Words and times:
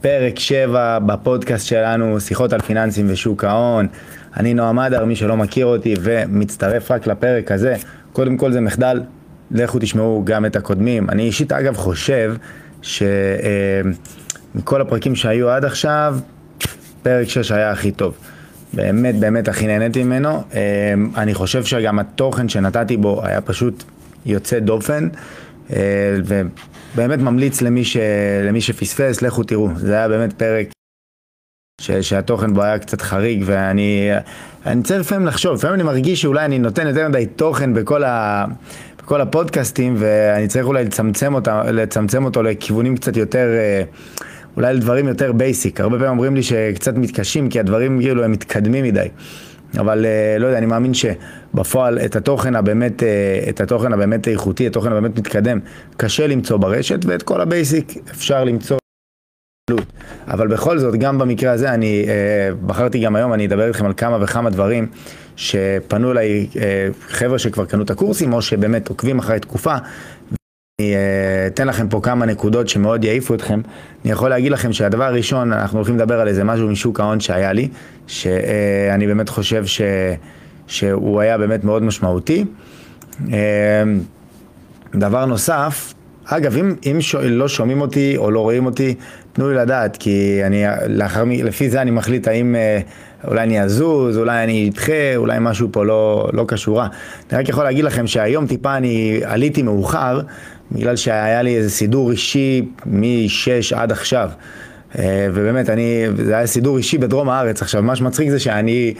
פרק 0.00 0.38
7 0.38 0.98
בפודקאסט 0.98 1.66
שלנו, 1.66 2.20
שיחות 2.20 2.52
על 2.52 2.60
פיננסים 2.60 3.06
ושוק 3.08 3.44
ההון. 3.44 3.86
אני 4.36 4.54
נועם 4.54 4.78
אדר, 4.78 5.04
מי 5.04 5.16
שלא 5.16 5.36
מכיר 5.36 5.66
אותי 5.66 5.94
ומצטרף 6.00 6.90
רק 6.90 7.06
לפרק 7.06 7.52
הזה, 7.52 7.74
קודם 8.12 8.36
כל 8.36 8.52
זה 8.52 8.60
מחדל, 8.60 9.02
לכו 9.50 9.78
תשמעו 9.80 10.22
גם 10.24 10.46
את 10.46 10.56
הקודמים. 10.56 11.10
אני 11.10 11.22
אישית 11.22 11.52
אגב 11.52 11.76
חושב 11.76 12.34
שמכל 12.82 13.10
הפרקים 14.80 15.14
שהיו 15.14 15.50
עד 15.50 15.64
עכשיו, 15.64 16.18
פרק 17.02 17.28
6 17.28 17.52
היה 17.52 17.70
הכי 17.70 17.90
טוב. 17.90 18.14
באמת 18.74 19.14
באמת 19.18 19.48
הכי 19.48 19.66
נהניתי 19.66 20.04
ממנו. 20.04 20.42
אני 21.16 21.34
חושב 21.34 21.64
שגם 21.64 21.98
התוכן 21.98 22.48
שנתתי 22.48 22.96
בו 22.96 23.20
היה 23.24 23.40
פשוט 23.40 23.84
יוצא 24.26 24.58
דופן. 24.58 25.08
ובאמת 26.96 27.18
ממליץ 27.18 27.62
למי, 27.62 27.84
ש... 27.84 27.96
למי 28.48 28.60
שפספס, 28.60 29.22
לכו 29.22 29.42
תראו, 29.42 29.68
זה 29.76 29.94
היה 29.94 30.08
באמת 30.08 30.32
פרק 30.32 30.66
ש... 31.80 31.90
שהתוכן 31.90 32.54
בו 32.54 32.62
היה 32.62 32.78
קצת 32.78 33.00
חריג 33.00 33.42
ואני 33.46 34.10
אני 34.66 34.82
צריך 34.82 35.00
לפעמים 35.00 35.26
לחשוב, 35.26 35.54
לפעמים 35.54 35.74
אני 35.74 35.82
מרגיש 35.82 36.22
שאולי 36.22 36.44
אני 36.44 36.58
נותן 36.58 36.86
יותר 36.86 37.08
מדי 37.08 37.26
תוכן 37.26 37.74
בכל, 37.74 38.04
ה... 38.04 38.44
בכל 38.98 39.20
הפודקאסטים 39.20 39.94
ואני 39.98 40.48
צריך 40.48 40.66
אולי 40.66 40.84
לצמצם, 40.84 41.34
אותה, 41.34 41.62
לצמצם 41.72 42.24
אותו 42.24 42.42
לכיוונים 42.42 42.96
קצת 42.96 43.16
יותר, 43.16 43.46
אה, 43.46 43.82
אולי 44.56 44.74
לדברים 44.74 45.08
יותר 45.08 45.32
basic, 45.32 45.80
הרבה 45.80 45.96
פעמים 45.96 46.10
אומרים 46.10 46.34
לי 46.34 46.42
שקצת 46.42 46.94
מתקשים 46.94 47.48
כי 47.48 47.60
הדברים 47.60 48.00
כאילו 48.00 48.24
הם 48.24 48.32
מתקדמים 48.32 48.84
מדי. 48.84 49.08
אבל 49.78 50.06
אה, 50.06 50.38
לא 50.38 50.46
יודע, 50.46 50.58
אני 50.58 50.66
מאמין 50.66 50.92
שבפועל 50.94 51.98
את 51.98 52.16
התוכן 52.16 52.56
הבאמת, 52.56 53.02
אה, 53.02 53.44
את 53.48 53.60
התוכן 53.60 53.92
הבאמת 53.92 54.28
איכותי, 54.28 54.66
התוכן 54.66 54.92
הבאמת 54.92 55.18
מתקדם, 55.18 55.60
קשה 55.96 56.26
למצוא 56.26 56.56
ברשת, 56.56 57.04
ואת 57.04 57.22
כל 57.22 57.40
ה 57.40 57.49
basic 57.49 57.94
אפשר 58.10 58.44
למצוא. 58.44 58.76
אבל 60.28 60.48
בכל 60.48 60.78
זאת, 60.78 60.94
גם 60.94 61.18
במקרה 61.18 61.52
הזה, 61.52 61.74
אני 61.74 62.04
אה, 62.08 62.54
בחרתי 62.66 63.00
גם 63.00 63.16
היום, 63.16 63.32
אני 63.32 63.46
אדבר 63.46 63.68
איתכם 63.68 63.86
על 63.86 63.92
כמה 63.96 64.18
וכמה 64.20 64.50
דברים 64.50 64.86
שפנו 65.36 66.12
אליי 66.12 66.46
חבר'ה 67.08 67.38
שכבר 67.38 67.64
קנו 67.64 67.82
את 67.82 67.90
הקורסים, 67.90 68.32
או 68.32 68.42
שבאמת 68.42 68.88
עוקבים 68.88 69.18
אחרי 69.18 69.40
תקופה, 69.40 69.76
אני 70.80 70.94
אה, 70.94 71.46
אתן 71.46 71.68
לכם 71.68 71.88
פה 71.88 72.00
כמה 72.02 72.26
נקודות 72.26 72.68
שמאוד 72.68 73.04
יעיפו 73.04 73.34
אתכם. 73.34 73.60
אני 74.04 74.12
יכול 74.12 74.30
להגיד 74.30 74.52
לכם 74.52 74.72
שהדבר 74.72 75.04
הראשון, 75.04 75.52
אנחנו 75.52 75.78
הולכים 75.78 75.96
לדבר 75.96 76.20
על 76.20 76.28
איזה 76.28 76.44
משהו 76.44 76.68
משוק 76.68 77.00
ההון 77.00 77.20
שהיה 77.20 77.52
לי, 77.52 77.68
שאני 78.06 79.06
באמת 79.06 79.28
חושב 79.28 79.66
ש... 79.66 79.80
שהוא 80.66 81.20
היה 81.20 81.38
באמת 81.38 81.64
מאוד 81.64 81.82
משמעותי. 81.82 82.44
אה, 83.32 83.38
דבר 84.94 85.26
נוסף, 85.26 85.94
אגב, 86.24 86.56
אם, 86.56 86.74
אם 86.86 87.00
ש... 87.00 87.14
לא 87.14 87.48
שומעים 87.48 87.80
אותי 87.80 88.16
או 88.16 88.30
לא 88.30 88.40
רואים 88.40 88.66
אותי, 88.66 88.94
תנו 89.32 89.50
לי 89.50 89.54
לדעת, 89.54 89.96
כי 89.96 90.40
אני, 90.44 90.64
לאחר, 90.88 91.24
לפי 91.44 91.70
זה 91.70 91.82
אני 91.82 91.90
מחליט 91.90 92.28
האם 92.28 92.56
אה, 92.56 92.80
אולי 93.26 93.42
אני 93.42 93.62
אזוז, 93.62 94.18
אולי 94.18 94.44
אני 94.44 94.70
אדחה, 94.72 95.16
אולי 95.16 95.38
משהו 95.40 95.68
פה 95.72 95.84
לא, 95.84 96.28
לא 96.32 96.44
קשורה. 96.48 96.88
אני 97.30 97.38
רק 97.38 97.48
יכול 97.48 97.64
להגיד 97.64 97.84
לכם 97.84 98.06
שהיום 98.06 98.46
טיפה 98.46 98.76
אני 98.76 99.20
עליתי 99.24 99.62
מאוחר, 99.62 100.20
בגלל 100.72 100.96
שהיה 100.96 101.42
לי 101.42 101.56
איזה 101.56 101.70
סידור 101.70 102.10
אישי 102.10 102.68
מ-6 102.86 103.76
עד 103.76 103.92
עכשיו. 103.92 104.30
אה, 104.98 105.28
ובאמת, 105.34 105.70
אני, 105.70 106.06
זה 106.16 106.36
היה 106.36 106.46
סידור 106.46 106.76
אישי 106.76 106.98
בדרום 106.98 107.28
הארץ. 107.30 107.62
עכשיו, 107.62 107.82
מה 107.82 107.96
שמצחיק 107.96 108.30
זה 108.30 108.38
שאני 108.38 108.94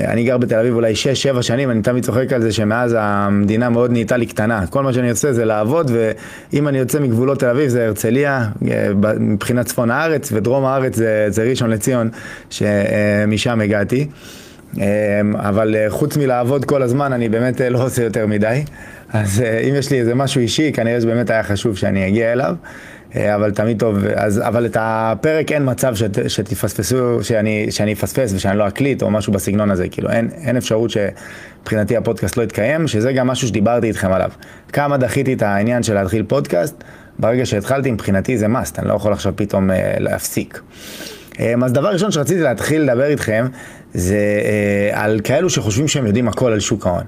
אני 0.00 0.24
גר 0.24 0.38
בתל 0.38 0.58
אביב 0.58 0.74
אולי 0.74 0.92
6-7 1.38 1.42
שנים, 1.42 1.70
אני 1.70 1.82
תמיד 1.82 2.04
צוחק 2.04 2.32
על 2.32 2.42
זה 2.42 2.52
שמאז 2.52 2.96
המדינה 2.98 3.68
מאוד 3.70 3.90
נהייתה 3.90 4.16
לי 4.16 4.26
קטנה. 4.26 4.66
כל 4.66 4.82
מה 4.82 4.92
שאני 4.92 5.10
עושה 5.10 5.32
זה 5.32 5.44
לעבוד, 5.44 5.90
ואם 5.94 6.68
אני 6.68 6.78
יוצא 6.78 7.00
מגבולות 7.00 7.40
תל 7.40 7.46
אביב 7.46 7.68
זה 7.68 7.86
הרצליה, 7.86 8.48
אה, 8.70 8.88
מבחינת 9.20 9.66
צפון 9.66 9.90
הארץ, 9.90 10.32
ודרום 10.32 10.64
הארץ 10.64 10.96
זה, 10.96 11.26
זה 11.28 11.42
ראשון 11.42 11.70
לציון, 11.70 12.08
שמשם 12.50 13.60
הגעתי. 13.60 14.08
אה, 14.80 15.20
אבל 15.36 15.76
חוץ 15.88 16.16
מלעבוד 16.16 16.64
כל 16.64 16.82
הזמן, 16.82 17.12
אני 17.12 17.28
באמת 17.28 17.60
לא 17.60 17.84
עושה 17.84 18.02
יותר 18.02 18.26
מדי. 18.26 18.64
אז 19.12 19.40
אה, 19.40 19.58
אם 19.58 19.74
יש 19.74 19.90
לי 19.90 20.00
איזה 20.00 20.14
משהו 20.14 20.40
אישי, 20.40 20.72
כנראה 20.72 21.00
שבאמת 21.00 21.30
היה 21.30 21.42
חשוב 21.42 21.76
שאני 21.76 22.08
אגיע 22.08 22.32
אליו. 22.32 22.54
אה, 23.16 23.34
אבל 23.34 23.50
תמיד 23.50 23.78
טוב, 23.78 23.98
אז, 24.14 24.40
אבל 24.44 24.66
את 24.66 24.76
הפרק 24.80 25.52
אין 25.52 25.70
מצב 25.70 25.94
שת, 25.94 26.30
שתפספסו, 26.30 27.24
שאני, 27.24 27.66
שאני 27.70 27.92
אפספס 27.92 28.32
ושאני 28.34 28.58
לא 28.58 28.68
אקליט 28.68 29.02
או 29.02 29.10
משהו 29.10 29.32
בסגנון 29.32 29.70
הזה, 29.70 29.88
כאילו 29.88 30.10
אין, 30.10 30.30
אין 30.44 30.56
אפשרות 30.56 30.90
שמבחינתי 30.90 31.96
הפודקאסט 31.96 32.36
לא 32.36 32.42
יתקיים, 32.42 32.88
שזה 32.88 33.12
גם 33.12 33.26
משהו 33.26 33.48
שדיברתי 33.48 33.86
איתכם 33.86 34.12
עליו. 34.12 34.30
כמה 34.72 34.96
דחיתי 34.96 35.32
את 35.34 35.42
העניין 35.42 35.82
של 35.82 35.94
להתחיל 35.94 36.22
פודקאסט, 36.22 36.84
ברגע 37.18 37.46
שהתחלתי 37.46 37.90
מבחינתי 37.90 38.38
זה 38.38 38.46
must, 38.46 38.78
אני 38.78 38.88
לא 38.88 38.94
יכול 38.94 39.12
עכשיו 39.12 39.32
פתאום 39.36 39.70
אה, 39.70 39.94
להפסיק. 39.98 40.60
אה, 41.40 41.54
אז 41.64 41.72
דבר 41.72 41.88
ראשון 41.88 42.10
שרציתי 42.10 42.40
להתחיל 42.40 42.82
לדבר 42.82 43.06
איתכם 43.06 43.46
זה 43.94 44.16
אה, 44.16 45.02
על 45.02 45.20
כאלו 45.24 45.50
שחושבים 45.50 45.88
שהם 45.88 46.06
יודעים 46.06 46.28
הכל 46.28 46.52
על 46.52 46.60
שוק 46.60 46.86
ההון. 46.86 47.04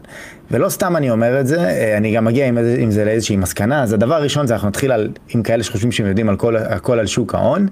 ולא 0.51 0.69
סתם 0.69 0.97
אני 0.97 1.11
אומר 1.11 1.41
את 1.41 1.47
זה, 1.47 1.61
אה, 1.61 1.97
אני 1.97 2.15
גם 2.15 2.25
מגיע 2.25 2.47
עם, 2.47 2.59
עם 2.79 2.91
זה 2.91 3.05
לאיזושהי 3.05 3.37
מסקנה, 3.37 3.83
אז 3.83 3.93
הדבר 3.93 4.15
הראשון 4.15 4.47
זה 4.47 4.55
אנחנו 4.55 4.69
נתחיל 4.69 4.93
על, 4.93 5.09
עם 5.29 5.43
כאלה 5.43 5.63
שחושבים 5.63 5.93
שהם 5.93 6.07
יודעים 6.07 6.29
על 6.29 6.37
כל, 6.37 6.57
הכל 6.57 6.99
על 6.99 7.07
שוק 7.07 7.35
ההון. 7.35 7.67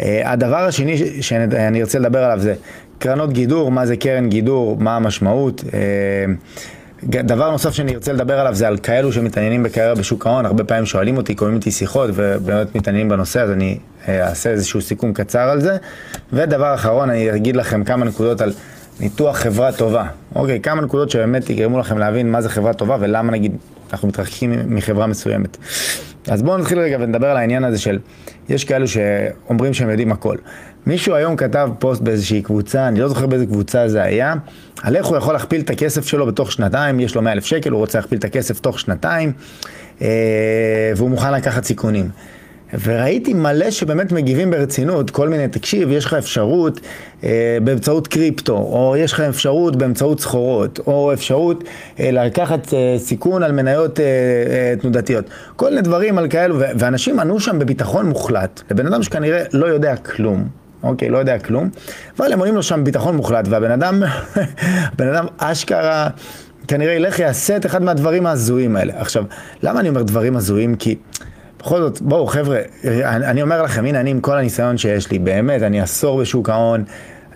הדבר 0.00 0.56
השני 0.56 1.22
שאני 1.22 1.80
ארצה 1.80 1.98
לדבר 1.98 2.24
עליו 2.24 2.38
זה 2.38 2.54
קרנות 2.98 3.32
גידור, 3.32 3.70
מה 3.70 3.86
זה 3.86 3.96
קרן 3.96 4.28
גידור, 4.28 4.76
מה 4.80 4.96
המשמעות. 4.96 5.64
דבר 7.06 7.50
נוסף 7.50 7.72
שאני 7.72 7.94
ארצה 7.94 8.12
לדבר 8.12 8.40
עליו 8.40 8.54
זה 8.54 8.68
על 8.68 8.78
כאלו 8.78 9.12
שמתעניינים 9.12 9.62
בקריירה 9.62 9.94
בשוק 9.94 10.26
ההון, 10.26 10.46
הרבה 10.46 10.64
פעמים 10.64 10.86
שואלים 10.86 11.16
אותי, 11.16 11.34
קוראים 11.34 11.56
איתי 11.56 11.70
שיחות 11.70 12.10
ובאמת 12.14 12.74
מתעניינים 12.74 13.08
בנושא, 13.08 13.40
אז 13.40 13.50
אני 13.50 13.78
אה, 14.08 14.28
אעשה 14.28 14.50
איזשהו 14.50 14.80
סיכום 14.80 15.12
קצר 15.12 15.40
על 15.40 15.60
זה. 15.60 15.76
ודבר 16.32 16.74
אחרון, 16.74 17.10
אני 17.10 17.34
אגיד 17.36 17.56
לכם 17.56 17.84
כמה 17.84 18.04
נקודות 18.04 18.40
על 18.40 18.52
ניתוח 19.00 19.36
חברה 19.36 19.72
טובה. 19.72 20.06
אוקיי, 20.34 20.60
כמה 20.60 20.82
נקודות 20.82 21.10
שבאמת 21.10 21.50
יגרמו 21.50 21.78
לכם 21.78 21.98
להבין 21.98 22.30
מה 22.30 22.42
זה 22.42 22.48
חברה 22.48 22.72
טובה 22.72 22.96
ולמה 23.00 23.32
נגיד 23.32 23.56
אנחנו 23.92 24.08
מתרחקים 24.08 24.54
מחברה 24.66 25.06
מסוימת. 25.06 25.56
אז 26.30 26.42
בואו 26.42 26.58
נתחיל 26.58 26.78
רגע 26.78 26.96
ונדבר 27.00 27.30
על 27.30 27.36
העניין 27.36 27.64
הזה 27.64 27.78
של, 27.78 27.98
יש 28.48 28.64
כאלו 28.64 28.86
שאומרים 28.88 29.74
שהם 29.74 29.90
יודעים 29.90 30.12
הכל. 30.12 30.36
מישהו 30.86 31.14
היום 31.14 31.36
כתב 31.36 31.70
פוסט 31.78 32.02
באיזושהי 32.02 32.42
קבוצה, 32.42 32.88
אני 32.88 33.00
לא 33.00 33.08
זוכר 33.08 33.26
באיזה 33.26 33.46
קבוצה 33.46 33.88
זה 33.88 34.02
היה, 34.02 34.34
על 34.82 34.96
איך 34.96 35.06
הוא 35.06 35.16
יכול 35.16 35.34
להכפיל 35.34 35.60
את 35.60 35.70
הכסף 35.70 36.06
שלו 36.06 36.26
בתוך 36.26 36.52
שנתיים, 36.52 37.00
יש 37.00 37.14
לו 37.14 37.22
100 37.22 37.32
אלף 37.32 37.44
שקל, 37.44 37.70
הוא 37.70 37.78
רוצה 37.78 37.98
להכפיל 37.98 38.18
את 38.18 38.24
הכסף 38.24 38.60
תוך 38.60 38.80
שנתיים, 38.80 39.32
אה, 40.02 40.92
והוא 40.96 41.10
מוכן 41.10 41.32
לקחת 41.32 41.64
סיכונים. 41.64 42.10
וראיתי 42.72 43.34
מלא 43.34 43.70
שבאמת 43.70 44.12
מגיבים 44.12 44.50
ברצינות, 44.50 45.10
כל 45.10 45.28
מיני, 45.28 45.48
תקשיב, 45.48 45.90
יש 45.90 46.04
לך 46.04 46.14
אפשרות 46.14 46.80
אה, 47.24 47.58
באמצעות 47.64 48.08
קריפטו, 48.08 48.52
או 48.52 48.94
יש 48.98 49.12
לך 49.12 49.20
אפשרות 49.20 49.76
באמצעות 49.76 50.20
סחורות, 50.20 50.80
או 50.86 51.12
אפשרות 51.12 51.64
אה, 52.00 52.10
לקחת 52.10 52.74
אה, 52.74 52.94
סיכון 52.98 53.42
על 53.42 53.52
מניות 53.52 54.00
אה, 54.00 54.04
אה, 54.04 54.74
תנודתיות. 54.80 55.24
כל 55.56 55.70
מיני 55.70 55.82
דברים 55.82 56.18
על 56.18 56.28
כאלו, 56.28 56.56
ואנשים 56.58 57.20
ענו 57.20 57.40
שם 57.40 57.58
בביטחון 57.58 58.06
מוחלט, 58.06 58.62
לבן 58.70 58.86
אדם 58.86 59.02
שכנראה 59.02 59.42
לא 59.52 59.66
יודע 59.66 59.96
כלום. 59.96 60.48
אוקיי, 60.82 61.08
לא 61.08 61.18
יודע 61.18 61.38
כלום, 61.38 61.70
אבל 62.18 62.32
הם 62.32 62.38
עונים 62.38 62.54
לו 62.54 62.62
שם 62.62 62.84
ביטחון 62.84 63.16
מוחלט, 63.16 63.48
והבן 63.48 63.70
אדם, 63.70 64.02
הבן 64.92 65.08
אדם 65.08 65.26
אשכרה, 65.38 66.08
כנראה 66.68 66.92
ילך 66.92 67.18
יעשה 67.18 67.56
את 67.56 67.66
אחד 67.66 67.82
מהדברים 67.82 68.26
ההזויים 68.26 68.76
האלה. 68.76 68.92
עכשיו, 68.96 69.24
למה 69.62 69.80
אני 69.80 69.88
אומר 69.88 70.02
דברים 70.02 70.36
הזויים? 70.36 70.76
כי... 70.76 70.96
בכל 71.66 71.80
זאת, 71.80 72.00
בואו 72.00 72.26
חבר'ה, 72.26 72.60
אני, 73.04 73.42
אומר 73.42 73.62
לכם, 73.62 73.84
הנה 73.84 74.00
אני 74.00 74.10
עם 74.10 74.20
כל 74.20 74.38
הניסיון 74.38 74.78
שיש 74.78 75.10
לי, 75.10 75.18
באמת, 75.18 75.62
אני 75.62 75.80
עשור 75.80 76.20
בשוק 76.20 76.50
ההון, 76.50 76.84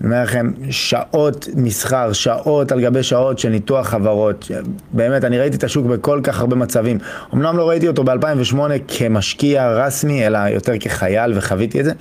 אני 0.01 0.07
אומר 0.09 0.23
לכם, 0.23 0.53
שעות 0.71 1.49
מסחר, 1.55 2.13
שעות 2.13 2.73
על 2.73 2.81
גבי 2.81 3.03
שעות 3.03 3.39
של 3.39 3.49
ניתוח 3.49 3.89
חברות, 3.89 4.51
באמת, 4.93 5.25
אני 5.25 5.39
ראיתי 5.39 5.57
את 5.57 5.65
השוק 5.65 5.87
בכל 5.87 6.21
כך 6.23 6.41
הרבה 6.41 6.57
מצבים. 6.57 6.99
אמנם 7.35 7.57
לא 7.57 7.69
ראיתי 7.69 7.89
אותו 7.89 8.05
ב-2008 8.05 8.59
כמשקיע 8.89 9.69
רסמי, 9.69 10.27
אלא 10.27 10.39
יותר 10.39 10.73
כחייל 10.81 11.33
וחוויתי 11.37 11.81
את 11.81 11.85
זה, 11.85 11.93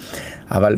אבל 0.51 0.78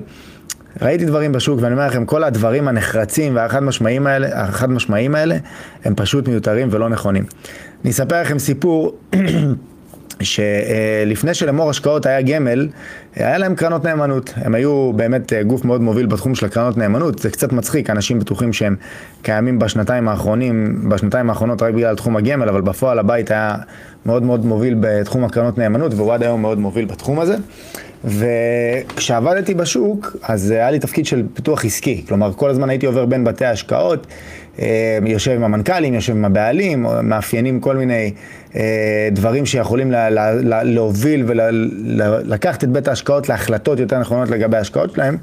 ראיתי 0.82 1.06
דברים 1.06 1.32
בשוק, 1.32 1.60
ואני 1.62 1.74
אומר 1.74 1.88
לכם, 1.88 2.06
כל 2.06 2.24
הדברים 2.24 2.68
הנחרצים 2.68 3.36
והחד 3.36 3.64
משמעיים 3.64 4.08
האלה, 4.08 4.44
החד 4.44 4.72
משמעיים 4.72 5.16
האלה, 5.16 5.38
הם 5.84 5.96
פשוט 5.96 6.28
מיותרים 6.28 6.68
ולא 6.72 6.90
נכונים. 6.90 7.24
אני 7.84 7.92
אספר 7.92 8.22
לכם 8.22 8.40
סיפור. 8.40 8.98
שלפני 10.24 11.34
שלמור 11.34 11.70
השקעות 11.70 12.06
היה 12.06 12.22
גמל, 12.22 12.68
היה 13.16 13.38
להם 13.38 13.56
קרנות 13.56 13.86
נאמנות. 13.86 14.34
הם 14.36 14.56
היו 14.56 14.94
באמת 14.96 15.34
אה, 15.34 15.44
גוף 15.44 15.66
מאוד 15.66 15.82
מוביל 15.82 16.06
בתחום 16.06 16.36
של 16.36 16.46
הקרנות 16.46 16.78
נאמנות. 16.78 17.20
זה 17.20 17.30
קצת 17.30 17.54
מצחיק, 17.54 17.90
אנשים 17.90 18.20
בטוחים 18.20 18.54
שהם 18.54 18.76
קיימים 19.22 19.60
בשנתיים 19.60 20.08
האחרונים, 20.08 20.86
בשנתיים 20.90 21.30
האחרונות 21.30 21.62
רק 21.62 21.74
בגלל 21.74 21.96
תחום 21.96 22.18
הגמל, 22.18 22.50
אבל 22.50 22.62
בפועל 22.62 23.00
הבית 23.00 23.32
היה 23.32 23.56
מאוד 24.06 24.24
מאוד 24.24 24.46
מוביל 24.46 24.76
בתחום 24.80 25.24
הקרנות 25.24 25.58
נאמנות, 25.58 25.94
והוא 25.94 26.14
עד 26.14 26.24
היום 26.24 26.42
מאוד 26.42 26.60
מוביל 26.60 26.86
בתחום 26.86 27.20
הזה. 27.20 27.36
וכשעבדתי 28.04 29.54
בשוק, 29.54 30.16
אז 30.24 30.52
היה 30.52 30.72
לי 30.72 30.80
תפקיד 30.80 31.06
של 31.06 31.24
פיתוח 31.34 31.66
עסקי. 31.66 32.06
כלומר, 32.08 32.34
כל 32.34 32.50
הזמן 32.50 32.70
הייתי 32.70 32.86
עובר 32.86 33.06
בין 33.06 33.24
בתי 33.24 33.46
ההשקעות. 33.46 34.08
אה, 34.62 34.98
יושב 35.06 35.32
עם 35.32 35.44
המנכ"לים, 35.44 35.94
יושב 35.94 36.16
עם 36.16 36.26
הבעלים, 36.26 36.86
מאפיינים 37.04 37.60
כל 37.60 37.78
מיני 37.78 38.12
אה, 38.56 39.10
דברים 39.12 39.46
שיכולים 39.46 39.92
לה, 39.92 40.10
לה, 40.10 40.34
לה, 40.34 40.64
להוביל 40.64 41.24
ולקחת 41.28 42.64
את 42.64 42.70
בית 42.70 42.88
ההשקעות. 42.88 43.02
השקעות 43.02 43.30
להחלטות 43.30 43.80
יותר 43.80 44.00
נכונות 44.00 44.30
לגבי 44.30 44.58
ההשקעות 44.58 44.94
שלהם. 44.94 45.18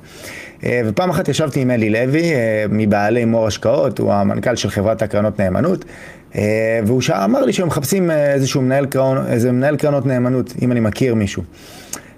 אה, 0.64 0.81
ופעם 0.87 1.11
אחת 1.11 1.29
ישבתי 1.29 1.61
עם 1.61 1.70
אלי 1.70 1.90
לוי, 1.90 2.23
מבעלי 2.70 3.25
מור 3.25 3.46
השקעות, 3.46 3.99
הוא 3.99 4.12
המנכ"ל 4.12 4.56
של 4.56 4.70
חברת 4.70 5.02
הקרנות 5.02 5.40
נאמנות, 5.40 5.85
והוא 6.87 7.02
אמר 7.25 7.44
לי 7.44 7.52
שהם 7.52 7.67
מחפשים 7.67 8.11
איזשהו 8.11 8.62
מנהל, 8.62 8.87
קרנות, 8.87 9.26
איזה 9.29 9.52
מנהל 9.52 9.76
קרנות 9.76 10.06
נאמנות, 10.06 10.55
אם 10.62 10.73
אני 10.73 10.81
מכיר 10.81 11.14
מישהו. 11.14 11.43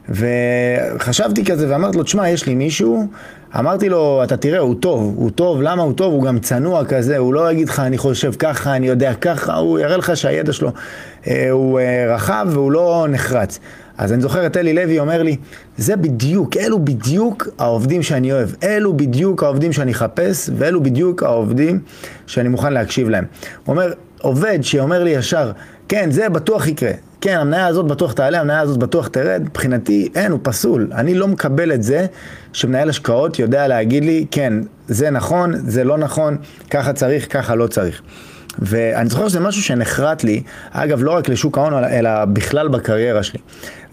וחשבתי 0.09 1.45
כזה 1.45 1.71
ואמרתי 1.71 1.97
לו, 1.99 2.03
תשמע, 2.03 2.29
יש 2.29 2.47
לי 2.47 2.55
מישהו, 2.55 3.07
אמרתי 3.59 3.89
לו, 3.89 4.21
אתה 4.25 4.37
תראה, 4.37 4.59
הוא 4.59 4.75
טוב, 4.81 5.15
הוא 5.17 5.31
טוב, 5.31 5.63
למה 5.63 5.83
הוא 5.83 5.93
טוב? 5.93 6.13
הוא 6.13 6.23
גם 6.23 6.39
צנוע 6.39 6.85
כזה, 6.85 7.19
הוא 7.19 7.35
לא 7.35 7.53
יגיד 7.53 7.69
לך, 7.69 7.81
אני 7.81 7.99
חושב 7.99 8.33
ככה, 8.39 8.77
אני 8.77 8.89
יודע 8.89 9.15
ככה, 9.15 9.57
הוא 9.57 9.79
יראה 9.79 9.97
לך 9.97 10.17
שהידע 10.17 10.53
שלו 10.53 10.71
הוא 11.51 11.81
רחב 12.09 12.47
והוא 12.51 12.73
לא 12.73 13.07
נחרץ. 13.11 13.59
אז 13.99 14.13
אני 14.13 14.23
זוכר 14.23 14.47
את 14.47 14.57
אלי 14.57 14.75
לוי 14.75 14.99
אומר 14.99 15.23
לי, 15.23 15.37
זה 15.77 15.97
בדיוק, 15.97 16.57
אלו 16.57 16.85
בדיוק 16.85 17.49
העובדים 17.59 18.03
שאני 18.03 18.33
אוהב, 18.33 18.49
אלו 18.63 18.97
בדיוק 18.97 19.43
העובדים 19.43 19.73
שאני 19.73 19.93
אחפש, 19.93 20.51
ואלו 20.57 20.83
בדיוק 20.83 21.23
העובדים 21.23 21.81
שאני 22.27 22.49
מוכן 22.49 22.73
להקשיב 22.73 23.09
להם. 23.09 23.25
הוא 23.65 23.73
אומר, 23.73 23.93
עובד 24.21 24.59
שאומר 24.63 25.05
לי 25.05 25.11
ישר, 25.11 25.53
כן, 25.89 26.11
זה 26.11 26.29
בטוח 26.29 26.67
יקרה, 26.67 26.93
כן, 27.21 27.39
המניה 27.39 27.67
הזאת 27.67 27.87
בטוח 27.87 28.13
תעלה, 28.13 28.41
המניה 28.41 28.61
הזאת 28.61 28.79
בטוח 28.79 29.09
תרד, 29.09 29.43
מבחינתי 29.45 30.09
אין, 30.15 30.33
הוא 30.33 30.41
פסול. 30.43 30.91
אני 30.95 31.15
לא 31.15 31.29
מקבל 31.29 31.73
את 31.73 31.83
זה 31.83 32.07
שמנהל 32.53 32.89
השקעות 32.89 33.39
יודע 33.39 33.69
להגיד 33.69 34.05
לי, 34.05 34.27
כן, 34.31 34.53
זה 34.89 35.11
נכון, 35.11 35.53
זה 35.57 35.85
לא 35.85 35.99
נכון, 35.99 36.37
ככה 36.71 36.93
צריך, 36.93 37.33
ככה 37.33 37.55
לא 37.55 37.67
צריך. 37.67 38.03
ואני 38.61 39.09
זוכר 39.09 39.29
שזה 39.29 39.41
משהו 39.41 39.63
שנחרט 39.63 40.25
לי, 40.25 40.43
אגב, 40.71 41.03
לא 41.03 41.11
רק 41.11 41.29
לשוק 41.29 41.59
ההון, 41.59 41.85
אלא 41.85 42.25
בכלל 42.25 42.69
בקריירה 42.69 43.23
שלי. 43.23 43.41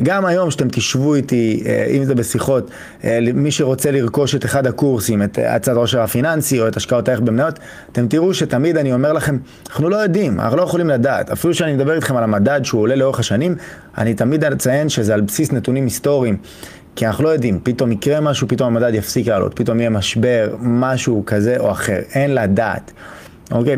גם 0.04 0.26
היום, 0.26 0.52
שאתם 0.52 0.68
תשבו 0.70 1.16
איתי, 1.16 1.64
אה, 1.66 1.86
אם 1.86 2.04
זה 2.04 2.16
בשיחות, 2.16 2.72
אה, 3.04 3.20
מי 3.34 3.52
שרוצה 3.52 3.92
לרכוש 3.92 4.36
את 4.36 4.46
אחד 4.46 4.68
הקורסים, 4.68 5.24
את 5.24 5.40
הצד 5.48 5.76
העושר 5.76 6.02
הפיננסי 6.02 6.62
או 6.62 6.68
את 6.68 6.78
השקעות 6.78 7.08
הערך 7.08 7.20
במניות, 7.20 7.60
אתם 7.92 8.08
תראו 8.08 8.34
שתמיד 8.34 8.78
אני 8.78 8.94
אומר 8.94 9.14
לכם, 9.14 9.38
אנחנו 9.70 9.90
לא 9.90 9.96
יודעים, 9.96 10.40
אנחנו 10.40 10.58
לא 10.58 10.64
יכולים 10.64 10.90
לדעת. 10.90 11.30
אפילו 11.30 11.54
שאני 11.54 11.74
מדבר 11.74 11.94
איתכם 11.94 12.18
על 12.18 12.24
המדד 12.24 12.60
שהוא 12.64 12.82
עולה 12.82 12.96
לאורך 12.96 13.20
השנים, 13.20 13.56
אני 13.98 14.14
תמיד 14.14 14.44
אציין 14.44 14.90
שזה 14.90 15.14
על 15.14 15.22
בסיס 15.22 15.52
נתונים 15.52 15.84
היסטוריים. 15.84 16.38
כי 16.96 17.08
אנחנו 17.08 17.24
לא 17.24 17.30
יודעים, 17.30 17.60
פתאום 17.64 17.92
יקרה 17.92 18.20
משהו, 18.20 18.48
פתאום 18.48 18.76
המדד 18.78 18.94
יפסיק 18.94 19.28
לעלות, 19.28 19.54
פתאום 19.56 19.80
יהיה 19.80 19.90
משבר, 19.90 20.56
משהו 20.60 21.24
כזה 21.26 21.56
או 21.60 21.72
אחר, 21.72 22.00
אין 22.14 22.36
לדעת, 22.36 22.92
אוקיי? 23.52 23.76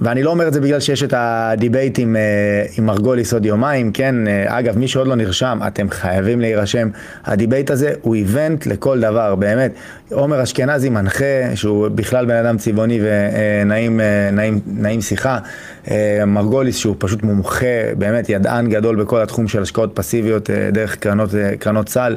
ואני 0.00 0.22
לא 0.22 0.30
אומר 0.30 0.48
את 0.48 0.52
זה 0.52 0.60
בגלל 0.60 0.80
שיש 0.80 1.02
את 1.02 1.14
ה 1.16 1.28
debate 1.28 1.98
עם, 1.98 2.16
אה, 2.16 2.66
עם 2.78 2.86
מרגוליס 2.86 3.32
עוד 3.32 3.46
יומיים, 3.46 3.92
כן? 3.92 4.28
אה, 4.28 4.58
אגב, 4.58 4.78
מי 4.78 4.88
שעוד 4.88 5.06
לא 5.06 5.14
נרשם, 5.14 5.58
אתם 5.66 5.90
חייבים 5.90 6.40
להירשם. 6.40 6.88
ה 7.24 7.31
debate 7.31 7.70
הזה 7.70 7.92
הוא 8.02 8.14
event 8.14 8.66
לכל 8.66 9.00
דבר, 9.00 9.34
באמת. 9.34 9.72
עומר 10.10 10.42
אשכנזי 10.42 10.88
מנחה, 10.88 11.24
שהוא 11.54 11.88
בכלל 11.88 12.26
בן 12.26 12.34
אדם 12.34 12.58
צבעוני 12.58 13.00
ונעים 13.02 14.00
אה, 14.00 14.30
נעים, 14.32 14.60
נעים 14.66 15.00
שיחה. 15.00 15.38
מרגוליס 16.26 16.76
שהוא 16.76 16.96
פשוט 16.98 17.22
מומחה, 17.22 17.66
באמת 17.98 18.28
ידען 18.28 18.68
גדול 18.68 18.96
בכל 18.96 19.20
התחום 19.20 19.48
של 19.48 19.62
השקעות 19.62 19.90
פסיביות 19.94 20.50
דרך 20.72 20.96
קרנות, 20.96 21.30
קרנות 21.58 21.88
סל. 21.88 22.16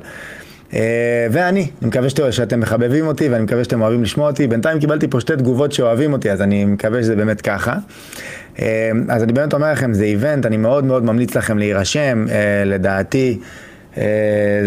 אה, 0.74 1.28
ואני, 1.32 1.68
אני 1.82 1.88
מקווה 1.88 2.32
שאתם 2.32 2.60
מחבבים 2.60 3.08
אותי 3.08 3.30
ואני 3.30 3.44
מקווה 3.44 3.64
שאתם 3.64 3.82
אוהבים 3.82 4.04
לשמוע 4.04 4.30
אותי. 4.30 4.48
בינתיים 4.48 4.80
קיבלתי 4.80 5.08
פה 5.08 5.20
שתי 5.20 5.36
תגובות 5.36 5.72
שאוהבים 5.72 6.14
אותי, 6.14 6.32
אז 6.32 6.42
אני 6.42 6.66
מקווה 6.66 7.04
שזה 7.04 7.16
באמת 7.16 7.42
ככה. 7.42 7.76
אה, 8.60 8.92
אז 9.10 9.24
אני 9.24 9.34
באמת 9.34 9.54
אומר 9.54 9.72
לכם, 9.72 9.94
זה 9.94 10.04
איבנט, 10.04 10.46
אני 10.46 10.58
מאוד 10.58 10.86
מאוד 10.86 11.04
ממליץ 11.06 11.36
לכם 11.36 11.58
להירשם, 11.58 12.26
אה, 12.30 12.64
לדעתי. 12.66 13.40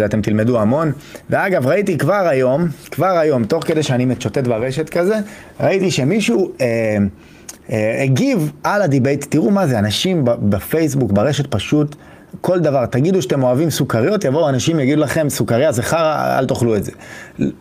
אתם 0.04 0.22
תלמדו 0.22 0.60
המון. 0.60 0.92
ואגב, 1.30 1.66
ראיתי 1.66 1.98
כבר 1.98 2.26
היום, 2.28 2.68
כבר 2.90 3.18
היום, 3.18 3.44
תוך 3.44 3.64
כדי 3.66 3.82
שאני 3.82 4.04
מצ'וטט 4.04 4.38
ברשת 4.38 4.88
כזה, 4.88 5.14
ראיתי 5.60 5.90
שמישהו 5.90 6.52
אה, 6.60 6.96
אה, 7.70 8.02
הגיב 8.02 8.52
על 8.64 8.82
ה 8.82 8.88
debate, 8.88 9.24
תראו 9.28 9.50
מה 9.50 9.66
זה, 9.66 9.78
אנשים 9.78 10.24
בפייסבוק, 10.24 11.12
ברשת 11.12 11.46
פשוט 11.46 11.96
כל 12.40 12.60
דבר, 12.60 12.86
תגידו 12.86 13.22
שאתם 13.22 13.42
אוהבים 13.42 13.70
סוכריות, 13.70 14.24
יבואו 14.24 14.48
אנשים 14.48 14.80
יגידו 14.80 15.00
לכם, 15.00 15.28
סוכריה 15.28 15.72
זה 15.72 15.82
חרא, 15.82 16.38
אל 16.38 16.46
תאכלו 16.46 16.76
את 16.76 16.84
זה. 16.84 16.92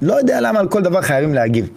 לא 0.02 0.14
יודע 0.14 0.42
למה 0.42 0.60
על 0.60 0.68
כל 0.68 0.82
דבר 0.82 1.02
חייבים 1.02 1.34
להגיב. 1.34 1.70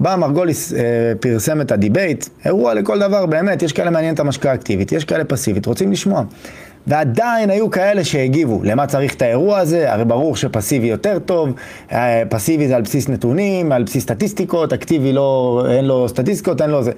בא 0.00 0.16
מרגוליס, 0.16 0.72
אה, 0.72 0.78
פרסם 1.20 1.60
את 1.60 1.72
ה 1.72 1.79
debate, 1.79 2.26
אירוע 2.44 2.74
לכל 2.74 2.98
דבר, 2.98 3.26
באמת, 3.26 3.62
יש 3.62 3.72
כאלה 3.72 3.90
מעניין 3.90 4.14
את 4.14 4.20
ההשקעה 4.20 4.50
האקטיבית, 4.50 4.92
יש 4.92 5.04
כאלה 5.04 5.24
פסיבית, 5.24 5.66
רוצים 5.66 5.92
לשמוע. 5.92 6.22
ועדיין 6.86 7.50
היו 7.50 7.70
כאלה 7.70 8.04
שהגיבו, 8.04 8.60
למה 8.64 8.86
צריך 8.86 9.14
את 9.14 9.22
האירוע 9.22 9.58
הזה? 9.58 9.92
הרי 9.92 10.04
ברור 10.04 10.36
שפסיבי 10.36 10.86
יותר 10.86 11.18
טוב, 11.18 11.48
אה, 11.92 12.22
פסיבי 12.28 12.68
זה 12.68 12.76
על 12.76 12.82
בסיס 12.82 13.08
נתונים, 13.08 13.72
על 13.72 13.82
בסיס 13.82 14.02
סטטיסטיקות, 14.02 14.72
אקטיבי 14.72 15.12
לא, 15.12 15.64
אין 15.70 15.84
לו 15.84 16.08
סטטיסטיקות, 16.08 16.62
אין 16.62 16.70
לו 16.70 16.82
זה. 16.82 16.92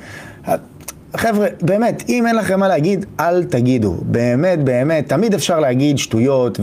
חבר'ה, 1.16 1.46
באמת, 1.62 2.02
אם 2.08 2.26
אין 2.26 2.36
לכם 2.36 2.60
מה 2.60 2.68
להגיד, 2.68 3.06
אל 3.20 3.44
תגידו. 3.44 3.96
באמת, 4.02 4.64
באמת, 4.64 5.08
תמיד 5.08 5.34
אפשר 5.34 5.60
להגיד 5.60 5.98
שטויות 5.98 6.60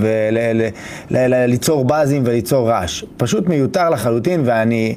וליצור 1.12 1.86
בזים 1.86 2.24
וליצור 2.26 2.70
רעש. 2.70 3.04
פשוט 3.18 3.48
מיותר 3.48 3.90
לחלוטין, 3.90 4.42
ואני, 4.46 4.96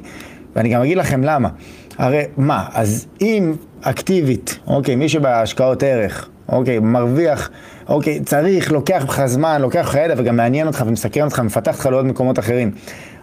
ואני 0.55 0.69
גם 0.69 0.81
אגיד 0.81 0.97
לכם 0.97 1.23
למה. 1.23 1.49
הרי 1.97 2.23
מה, 2.37 2.65
אז 2.73 3.05
אם 3.21 3.53
אקטיבית, 3.81 4.59
אוקיי, 4.67 4.95
מי 4.95 5.09
שבהשקעות 5.09 5.83
ערך, 5.83 6.29
אוקיי, 6.49 6.79
מרוויח, 6.79 7.49
אוקיי, 7.89 8.19
צריך, 8.19 8.71
לוקח 8.71 9.05
לך 9.07 9.25
זמן, 9.25 9.61
לוקח 9.61 9.87
לך 9.89 9.95
ידע 9.95 10.13
וגם 10.17 10.35
מעניין 10.35 10.67
אותך 10.67 10.83
ומסקרן 10.87 11.23
אותך, 11.25 11.39
מפתח 11.39 11.75
אותך 11.75 11.85
לעוד 11.85 12.05
מקומות 12.05 12.39
אחרים. 12.39 12.71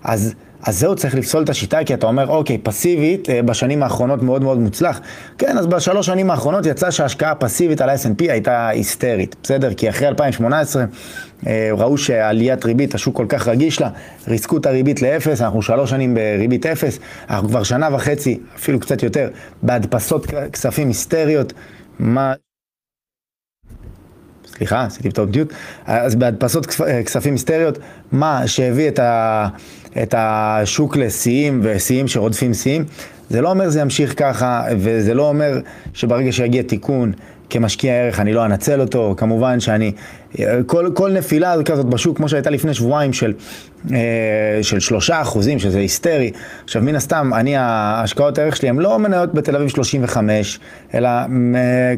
אז 0.04 0.34
אז 0.62 0.78
זהו, 0.78 0.96
צריך 0.96 1.14
לפסול 1.14 1.42
את 1.42 1.48
השיטה, 1.48 1.84
כי 1.84 1.94
אתה 1.94 2.06
אומר, 2.06 2.28
אוקיי, 2.28 2.58
פסיבית, 2.58 3.30
אה, 3.30 3.42
בשנים 3.42 3.82
האחרונות 3.82 4.22
מאוד 4.22 4.42
מאוד 4.42 4.58
מוצלח. 4.58 5.00
כן, 5.38 5.58
אז 5.58 5.66
בשלוש 5.66 6.06
שנים 6.06 6.30
האחרונות 6.30 6.66
יצא 6.66 6.90
שההשקעה 6.90 7.30
הפסיבית 7.30 7.80
על 7.80 7.88
ה-S&P 7.88 8.22
הייתה 8.30 8.68
היסטרית, 8.68 9.36
בסדר? 9.42 9.74
כי 9.74 9.88
אחרי 9.88 10.08
2018 10.08 10.84
אה, 11.46 11.70
ראו 11.72 11.98
שעליית 11.98 12.64
ריבית, 12.64 12.94
השוק 12.94 13.16
כל 13.16 13.26
כך 13.28 13.48
רגיש 13.48 13.80
לה, 13.80 13.90
ריסקו 14.28 14.56
את 14.56 14.66
הריבית 14.66 15.02
לאפס, 15.02 15.42
אנחנו 15.42 15.62
שלוש 15.62 15.90
שנים 15.90 16.14
בריבית 16.14 16.66
אפס, 16.66 16.98
אנחנו 17.30 17.48
כבר 17.48 17.62
שנה 17.62 17.88
וחצי, 17.94 18.40
אפילו 18.56 18.80
קצת 18.80 19.02
יותר, 19.02 19.28
בהדפסות 19.62 20.26
כספים 20.52 20.88
היסטריות. 20.88 21.52
מה... 21.98 22.32
סליחה, 24.58 24.84
עשיתי 24.84 25.10
פתאום 25.10 25.30
דיוט, 25.30 25.52
אז 25.86 26.14
בהדפסות 26.14 26.66
כספים 27.04 27.32
היסטריות, 27.32 27.78
מה 28.12 28.42
שהביא 28.46 28.88
את, 28.88 28.98
ה, 28.98 29.48
את 30.02 30.14
השוק 30.18 30.96
לשיאים 30.96 31.60
ושיאים 31.62 32.08
שרודפים 32.08 32.54
שיאים, 32.54 32.84
זה 33.30 33.40
לא 33.40 33.50
אומר 33.50 33.68
זה 33.68 33.80
ימשיך 33.80 34.14
ככה, 34.16 34.62
וזה 34.78 35.14
לא 35.14 35.28
אומר 35.28 35.60
שברגע 35.94 36.32
שיגיע 36.32 36.62
תיקון 36.62 37.12
כמשקיע 37.50 37.92
ערך 37.92 38.20
אני 38.20 38.32
לא 38.32 38.44
אנצל 38.44 38.80
אותו, 38.80 39.14
כמובן 39.16 39.60
שאני, 39.60 39.92
כל, 40.66 40.90
כל 40.94 41.12
נפילה 41.12 41.54
כזאת 41.64 41.86
בשוק, 41.86 42.16
כמו 42.16 42.28
שהייתה 42.28 42.50
לפני 42.50 42.74
שבועיים 42.74 43.12
של, 43.12 43.32
אה, 43.92 43.98
של 44.62 44.80
שלושה 44.80 45.22
אחוזים, 45.22 45.58
שזה 45.58 45.78
היסטרי, 45.78 46.30
עכשיו 46.64 46.82
מן 46.82 46.94
הסתם, 46.94 47.30
אני, 47.34 47.56
ההשקעות 47.56 48.38
הערך 48.38 48.56
שלי 48.56 48.68
הן 48.68 48.78
לא 48.78 48.98
מניות 48.98 49.34
בתל 49.34 49.56
אביב 49.56 49.68
35, 49.68 50.60
אלא 50.94 51.08
אה, 51.08 51.24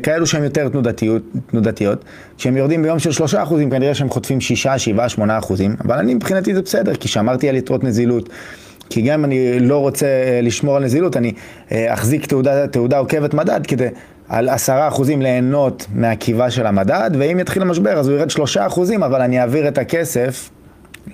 כאלו 0.03 0.27
שהן 0.27 0.45
יותר 0.45 0.69
תנודתיות, 0.69 1.23
תנודתיות, 1.51 2.05
כשהם 2.39 2.57
יורדים 2.57 2.83
ביום 2.83 2.99
של 2.99 3.13
שלושה 3.13 3.43
אחוזים, 3.43 3.71
כנראה 3.71 3.95
שהם 3.95 4.09
חוטפים 4.09 4.41
שישה, 4.41 4.79
שבעה, 4.79 5.09
שמונה 5.09 5.39
אחוזים, 5.39 5.77
אבל 5.85 5.99
אני 5.99 6.15
מבחינתי 6.15 6.55
זה 6.55 6.63
בסדר, 6.63 6.95
כי 6.95 7.09
שמרתי 7.09 7.49
על 7.49 7.57
יתרות 7.57 7.85
נזילות. 7.85 8.29
כי 8.91 9.03
גם 9.03 9.19
אם 9.19 9.25
אני 9.25 9.61
לא 9.61 9.79
רוצה 9.79 10.07
אה, 10.07 10.41
לשמור 10.43 10.77
על 10.77 10.85
נזילות, 10.85 11.17
אני 11.17 11.33
אחזיק 11.73 12.27
תעודה, 12.27 12.67
תעודה 12.67 12.99
עוקבת 12.99 13.35
מדד 13.35 13.61
כדי 13.67 13.89
על 14.31 14.49
עשרה 14.49 14.89
אחוזים 14.89 15.23
ליהנות 15.23 15.87
מהקיבה 15.95 16.51
של 16.51 16.67
המדד, 16.67 17.11
ואם 17.19 17.39
יתחיל 17.41 17.63
המשבר 17.63 17.99
אז 17.99 18.09
הוא 18.09 18.17
ירד 18.17 18.31
שלושה 18.31 18.67
אחוזים, 18.67 19.03
אבל 19.03 19.23
אני 19.23 19.41
אעביר 19.41 19.69
את 19.69 19.79
הכסף 19.79 20.51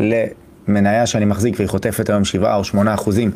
למניה 0.00 1.06
שאני 1.06 1.24
מחזיק 1.24 1.54
והיא 1.58 1.68
חוטפת 1.68 2.10
היום 2.10 2.24
שבעה 2.24 2.56
או 2.56 2.64
שמונה 2.64 2.94
אחוזים. 2.94 3.30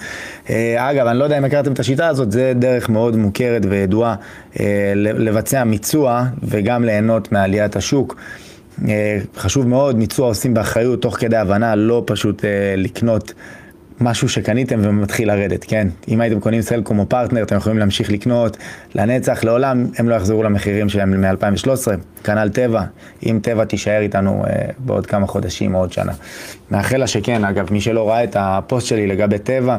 אה, 0.50 0.90
אגב, 0.90 1.06
אני 1.06 1.18
לא 1.18 1.25
יודע 1.25 1.38
אם 1.38 1.44
הכרתם 1.44 1.72
את 1.72 1.78
השיטה 1.78 2.08
הזאת, 2.08 2.32
זה 2.32 2.52
דרך 2.56 2.88
מאוד 2.88 3.16
מוכרת 3.16 3.62
וידועה 3.68 4.14
אה, 4.60 4.92
לבצע 4.96 5.64
מיצוע 5.64 6.25
וגם 6.42 6.84
ליהנות 6.84 7.32
מעליית 7.32 7.76
השוק. 7.76 8.16
אה, 8.88 9.18
חשוב 9.37 9.68
מאוד, 9.68 9.96
מיצוע 9.96 10.26
עושים 10.26 10.54
באחריות, 10.54 11.02
תוך 11.02 11.16
כדי 11.16 11.37
הבנה, 11.37 11.75
לא 11.75 12.02
פשוט 12.06 12.44
לקנות 12.76 13.32
משהו 14.00 14.28
שקניתם 14.28 14.80
ומתחיל 14.83 15.28
לרדת, 15.28 15.64
כן? 15.64 15.88
אם 16.09 16.21
הייתם 16.21 16.40
קונים 16.40 16.62
סלקום 16.62 16.99
או 16.99 17.09
פרטנר, 17.09 17.42
אתם 17.42 17.57
יכולים 17.57 17.78
להמשיך 17.78 18.11
לקנות 18.12 18.57
לנצח, 18.95 19.45
לעולם 19.45 19.87
הם 19.99 20.09
לא 20.09 20.14
יחזרו 20.14 20.42
למחירים 20.42 20.88
שלהם 20.88 21.21
מ-2013. 21.21 21.88
כנ"ל 22.25 22.49
טבע, 22.49 22.83
אם 23.26 23.38
טבע 23.42 23.64
תישאר 23.64 24.00
איתנו 24.00 24.45
אה, 24.47 24.66
בעוד 24.78 25.07
כמה 25.07 25.26
חודשים 25.26 25.75
או 25.75 25.80
עוד 25.80 25.92
שנה. 25.92 26.12
מאחל 26.71 26.97
לה 26.97 27.07
שכן, 27.07 27.45
אגב, 27.45 27.73
מי 27.73 27.80
שלא 27.80 28.09
ראה 28.09 28.25
את 28.25 28.37
הפוסט 28.38 28.87
שלי 28.87 29.07
לגבי 29.07 29.38
טבע, 29.38 29.78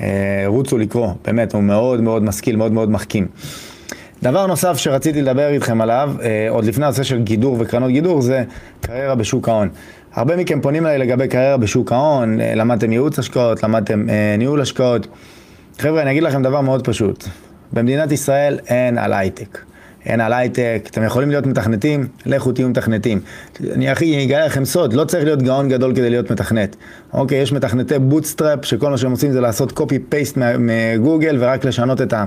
אה, 0.00 0.42
רוצו 0.46 0.78
לקרוא, 0.78 1.12
באמת, 1.24 1.52
הוא 1.52 1.62
מאוד 1.62 2.00
מאוד 2.00 2.22
משכיל, 2.22 2.56
מאוד 2.56 2.72
מאוד 2.72 2.90
מחכים. 2.90 3.26
דבר 4.22 4.46
נוסף 4.46 4.76
שרציתי 4.76 5.22
לדבר 5.22 5.48
איתכם 5.48 5.80
עליו, 5.80 6.12
אה, 6.22 6.46
עוד 6.50 6.64
לפני 6.64 6.84
הנושא 6.84 7.02
של 7.02 7.22
גידור 7.22 7.56
וקרנות 7.60 7.90
גידור, 7.90 8.22
זה 8.22 8.44
קריירה 8.80 9.14
בשוק 9.14 9.48
ההון. 9.48 9.68
הרבה 10.14 10.36
מכם 10.36 10.60
פונים 10.60 10.86
אליי 10.86 10.98
לגבי 10.98 11.28
קריירה 11.28 11.56
בשוק 11.56 11.92
ההון, 11.92 12.40
אה, 12.40 12.54
למדתם 12.54 12.92
ייעוץ 12.92 13.18
השקעות, 13.18 13.62
למדתם 13.62 14.10
אה, 14.10 14.34
ניהול 14.38 14.60
השקעות. 14.60 15.06
חבר'ה, 15.78 16.02
אני 16.02 16.10
אגיד 16.10 16.22
לכם 16.22 16.42
דבר 16.42 16.60
מאוד 16.60 16.86
פשוט. 16.86 17.24
במדינת 17.72 18.12
ישראל 18.12 18.58
אין 18.66 18.98
על 18.98 19.12
הייטק. 19.12 19.58
אין 20.06 20.20
על 20.20 20.32
הייטק, 20.32 20.88
אתם 20.90 21.04
יכולים 21.04 21.30
להיות 21.30 21.46
מתכנתים, 21.46 22.08
לכו 22.26 22.52
תהיו 22.52 22.68
מתכנתים. 22.68 23.20
אני 23.72 23.90
הכי 23.90 24.24
אגלה 24.24 24.46
לכם 24.46 24.64
סוד, 24.64 24.92
לא 24.92 25.04
צריך 25.04 25.24
להיות 25.24 25.42
גאון 25.42 25.68
גדול 25.68 25.94
כדי 25.94 26.10
להיות 26.10 26.30
מתכנת. 26.30 26.76
אוקיי, 27.12 27.38
יש 27.38 27.52
מתכנתי 27.52 27.98
Bootstrap, 27.98 28.64
שכל 28.64 28.90
מה 28.90 28.98
שהם 28.98 29.10
עושים 29.10 29.32
זה 29.32 29.40
לעשות 29.40 29.72
paste 30.08 30.38
מגוגל 30.58 31.36
ורק 31.40 31.64
לשנות 31.64 32.00
את, 32.00 32.12
ה, 32.12 32.24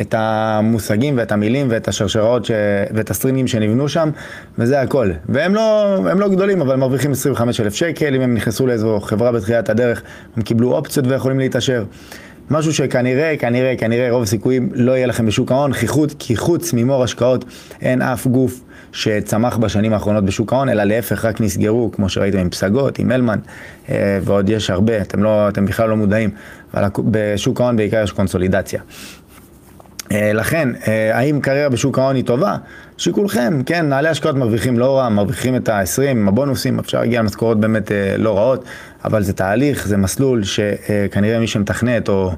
את 0.00 0.14
המושגים 0.18 1.14
ואת 1.16 1.32
המילים 1.32 1.66
ואת 1.70 1.88
השרשראות 1.88 2.44
ש... 2.44 2.50
ואת 2.94 3.10
הסטרינגים 3.10 3.46
שנבנו 3.46 3.88
שם, 3.88 4.10
וזה 4.58 4.80
הכל. 4.80 5.10
והם 5.28 5.54
לא, 5.54 5.98
לא 6.20 6.28
גדולים, 6.28 6.60
אבל 6.60 6.76
מרוויחים 6.76 7.12
25 7.12 7.60
אלף 7.60 7.74
שקל, 7.74 8.14
אם 8.14 8.20
הם 8.20 8.34
נכנסו 8.34 8.66
לאיזו 8.66 9.00
חברה 9.00 9.32
בתחילת 9.32 9.70
הדרך, 9.70 10.02
הם 10.36 10.42
קיבלו 10.42 10.72
אופציות 10.72 11.06
ויכולים 11.06 11.38
להתעשר. 11.38 11.84
משהו 12.50 12.74
שכנראה, 12.74 13.34
כנראה, 13.38 13.74
כנראה 13.78 14.10
רוב 14.10 14.22
הסיכויים 14.22 14.68
לא 14.74 14.92
יהיה 14.92 15.06
לכם 15.06 15.26
בשוק 15.26 15.52
ההון, 15.52 15.72
כי 16.18 16.36
חוץ 16.36 16.72
ממור 16.72 17.04
השקעות 17.04 17.44
אין 17.80 18.02
אף 18.02 18.26
גוף 18.26 18.60
שצמח 18.92 19.56
בשנים 19.56 19.92
האחרונות 19.92 20.24
בשוק 20.24 20.52
ההון, 20.52 20.68
אלא 20.68 20.84
להפך, 20.84 21.24
רק 21.24 21.40
נסגרו, 21.40 21.92
כמו 21.92 22.08
שראיתם 22.08 22.38
עם 22.38 22.50
פסגות, 22.50 22.98
עם 22.98 23.12
אלמן, 23.12 23.38
אה, 23.88 24.18
ועוד 24.22 24.48
יש 24.48 24.70
הרבה, 24.70 25.00
אתם, 25.00 25.22
לא, 25.22 25.48
אתם 25.48 25.66
בכלל 25.66 25.88
לא 25.88 25.96
מודעים, 25.96 26.30
אבל 26.74 26.88
בשוק 27.10 27.60
ההון 27.60 27.76
בעיקר 27.76 28.02
יש 28.02 28.12
קונסולידציה. 28.12 28.80
אה, 30.12 30.32
לכן, 30.32 30.68
אה, 30.88 31.18
האם 31.18 31.40
קריירה 31.40 31.68
בשוק 31.68 31.98
ההון 31.98 32.16
היא 32.16 32.24
טובה? 32.24 32.56
שיקולכם, 32.98 33.62
כן, 33.66 33.88
נעלי 33.88 34.08
השקעות 34.08 34.36
מרוויחים 34.36 34.78
לא 34.78 34.98
רע, 34.98 35.08
מרוויחים 35.08 35.56
את 35.56 35.68
ה-20 35.68 36.02
עם 36.10 36.28
הבונוסים, 36.28 36.78
אפשר 36.78 37.00
להגיע 37.00 37.20
למשכורות 37.20 37.60
באמת 37.60 37.92
אה, 37.92 38.16
לא 38.18 38.36
רעות, 38.38 38.64
אבל 39.04 39.22
זה 39.22 39.32
תהליך, 39.32 39.86
זה 39.86 39.96
מסלול 39.96 40.42
שכנראה 40.44 41.38
מי 41.38 41.46
שמתכנת 41.46 42.08
או 42.08 42.32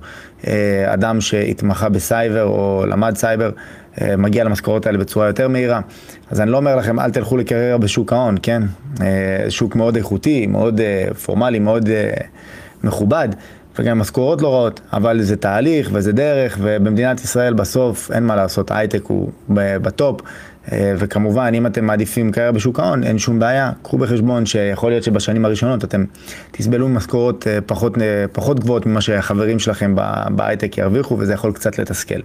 אדם 0.86 1.20
שהתמחה 1.20 1.88
בסייבר 1.88 2.44
או 2.44 2.84
למד 2.88 3.16
סייבר, 3.16 3.50
מגיע 4.18 4.44
למשכורות 4.44 4.86
האלה 4.86 4.98
בצורה 4.98 5.26
יותר 5.26 5.48
מהירה. 5.48 5.80
אז 6.30 6.40
אני 6.40 6.50
לא 6.50 6.56
אומר 6.56 6.76
לכם, 6.76 7.00
אל 7.00 7.10
תלכו 7.10 7.36
לקריירה 7.36 7.78
בשוק 7.78 8.12
ההון, 8.12 8.36
כן? 8.42 8.62
שוק 9.48 9.76
מאוד 9.76 9.96
איכותי, 9.96 10.46
מאוד 10.46 10.80
פורמלי, 11.24 11.58
מאוד 11.58 11.88
מכובד. 12.84 13.28
וגם 13.78 13.98
משכורות 13.98 14.42
לא 14.42 14.52
רעות, 14.52 14.80
אבל 14.92 15.22
זה 15.22 15.36
תהליך 15.36 15.90
וזה 15.92 16.12
דרך, 16.12 16.58
ובמדינת 16.60 17.20
ישראל 17.20 17.54
בסוף 17.54 18.10
אין 18.10 18.26
מה 18.26 18.36
לעשות, 18.36 18.70
הייטק 18.70 19.02
הוא 19.04 19.30
בטופ, 19.48 20.20
אה, 20.72 20.94
וכמובן, 20.98 21.52
אם 21.54 21.66
אתם 21.66 21.84
מעדיפים 21.84 22.32
קריירה 22.32 22.52
בשוק 22.52 22.80
ההון, 22.80 23.04
אין 23.04 23.18
שום 23.18 23.38
בעיה, 23.38 23.72
קחו 23.82 23.98
בחשבון 23.98 24.46
שיכול 24.46 24.90
להיות 24.90 25.04
שבשנים 25.04 25.44
הראשונות 25.44 25.84
אתם 25.84 26.04
תסבלו 26.50 26.88
משכורות 26.88 27.46
אה, 27.46 27.58
פחות, 27.66 27.98
אה, 27.98 28.24
פחות 28.32 28.60
גבוהות 28.60 28.86
ממה 28.86 29.00
שהחברים 29.00 29.58
שלכם 29.58 29.94
בהייטק 30.30 30.78
ירוויחו, 30.78 31.18
וזה 31.18 31.32
יכול 31.32 31.52
קצת 31.52 31.78
לתסכל. 31.78 32.20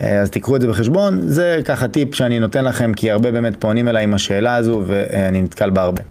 אז 0.00 0.30
תיקחו 0.30 0.56
את 0.56 0.60
זה 0.60 0.68
בחשבון, 0.68 1.20
זה 1.28 1.60
ככה 1.64 1.88
טיפ 1.88 2.14
שאני 2.14 2.38
נותן 2.38 2.64
לכם, 2.64 2.92
כי 2.94 3.10
הרבה 3.10 3.32
באמת 3.32 3.56
פונים 3.58 3.88
אליי 3.88 4.04
עם 4.04 4.14
השאלה 4.14 4.56
הזו, 4.56 4.82
ואני 4.86 5.42
נתקל 5.42 5.70
בה 5.70 5.82
הרבה. 5.82 6.02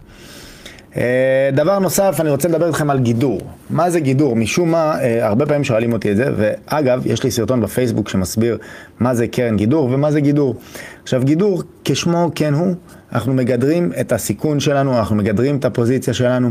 אה, 0.98 1.50
דבר 1.52 1.78
נוסף, 1.78 2.16
אני 2.20 2.30
רוצה 2.30 2.48
לדבר 2.48 2.66
איתכם 2.66 2.90
על 2.90 2.98
גידור. 2.98 3.40
מה 3.70 3.90
זה 3.90 4.00
גידור? 4.00 4.36
משום 4.36 4.70
מה, 4.70 5.00
אה, 5.00 5.26
הרבה 5.26 5.46
פעמים 5.46 5.64
שואלים 5.64 5.92
אותי 5.92 6.12
את 6.12 6.16
זה, 6.16 6.24
ואגב, 6.36 7.02
יש 7.06 7.24
לי 7.24 7.30
סרטון 7.30 7.60
בפייסבוק 7.60 8.08
שמסביר 8.08 8.58
מה 9.00 9.14
זה 9.14 9.26
קרן 9.26 9.56
גידור 9.56 9.90
ומה 9.92 10.12
זה 10.12 10.20
גידור. 10.20 10.56
עכשיו, 11.02 11.22
גידור, 11.24 11.62
כשמו 11.84 12.30
כן 12.34 12.54
הוא, 12.54 12.74
אנחנו 13.12 13.34
מגדרים 13.34 13.92
את 14.00 14.12
הסיכון 14.12 14.60
שלנו, 14.60 14.98
אנחנו 14.98 15.16
מגדרים 15.16 15.56
את 15.56 15.64
הפוזיציה 15.64 16.14
שלנו, 16.14 16.50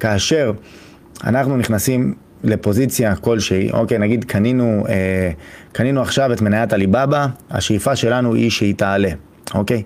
כאשר 0.00 0.52
אנחנו 1.24 1.56
נכנסים 1.56 2.14
לפוזיציה 2.44 3.16
כלשהי, 3.16 3.70
אוקיי, 3.70 3.98
נגיד 3.98 4.24
קנינו, 4.24 4.84
אה, 4.88 5.30
קנינו 5.72 6.02
עכשיו 6.02 6.32
את 6.32 6.40
מניית 6.40 6.72
עליבאבא, 6.72 7.26
השאיפה 7.50 7.96
שלנו 7.96 8.34
היא 8.34 8.50
שהיא 8.50 8.74
תעלה, 8.74 9.10
אוקיי? 9.54 9.82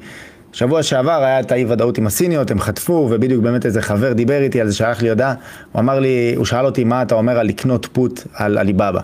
שבוע 0.55 0.83
שעבר 0.83 1.25
היה 1.25 1.41
את 1.41 1.53
האי 1.53 1.65
ודאות 1.65 1.99
עם 1.99 2.07
הסיניות, 2.07 2.51
הם 2.51 2.61
חטפו, 2.61 3.09
ובדיוק 3.11 3.43
באמת 3.43 3.67
איזה 3.67 3.83
חבר 3.83 4.13
דיבר 4.13 4.43
איתי 4.43 4.61
על 4.61 4.69
זה, 4.69 4.75
שלח 4.75 5.03
לי 5.03 5.09
הודעה, 5.09 5.35
הוא 5.73 5.81
אמר 5.81 6.01
לי, 6.01 6.35
הוא 6.37 6.45
שאל 6.45 6.67
אותי 6.67 6.85
מה 6.85 7.03
אתה 7.03 7.15
אומר 7.15 7.39
על 7.39 7.47
לקנות 7.47 7.89
פוט 7.93 8.21
על 8.35 8.59
עליבאבא. 8.59 9.01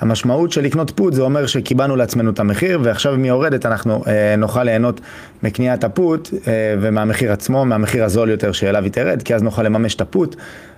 המשמעות 0.00 0.52
של 0.52 0.60
לקנות 0.60 0.90
פוט 0.90 1.14
זה 1.14 1.22
אומר 1.22 1.46
שקיבלנו 1.46 1.96
לעצמנו 1.96 2.30
את 2.30 2.40
המחיר, 2.40 2.80
ועכשיו 2.82 3.14
אם 3.14 3.22
היא 3.22 3.28
יורדת 3.28 3.66
אנחנו 3.66 4.04
אה, 4.06 4.36
נוכל 4.36 4.64
ליהנות 4.64 5.00
מקניית 5.42 5.84
הפוט 5.84 6.30
אה, 6.46 6.74
ומהמחיר 6.80 7.32
עצמו, 7.32 7.64
מהמחיר 7.64 8.04
הזול 8.04 8.30
יותר 8.30 8.52
שאליו 8.52 8.84
היא 8.84 8.92
תרד, 8.92 9.22
כי 9.22 9.34
אז 9.34 9.42
נוכל 9.42 9.62
לממש 9.62 9.94
את 9.94 10.00
הפוט. 10.00 10.36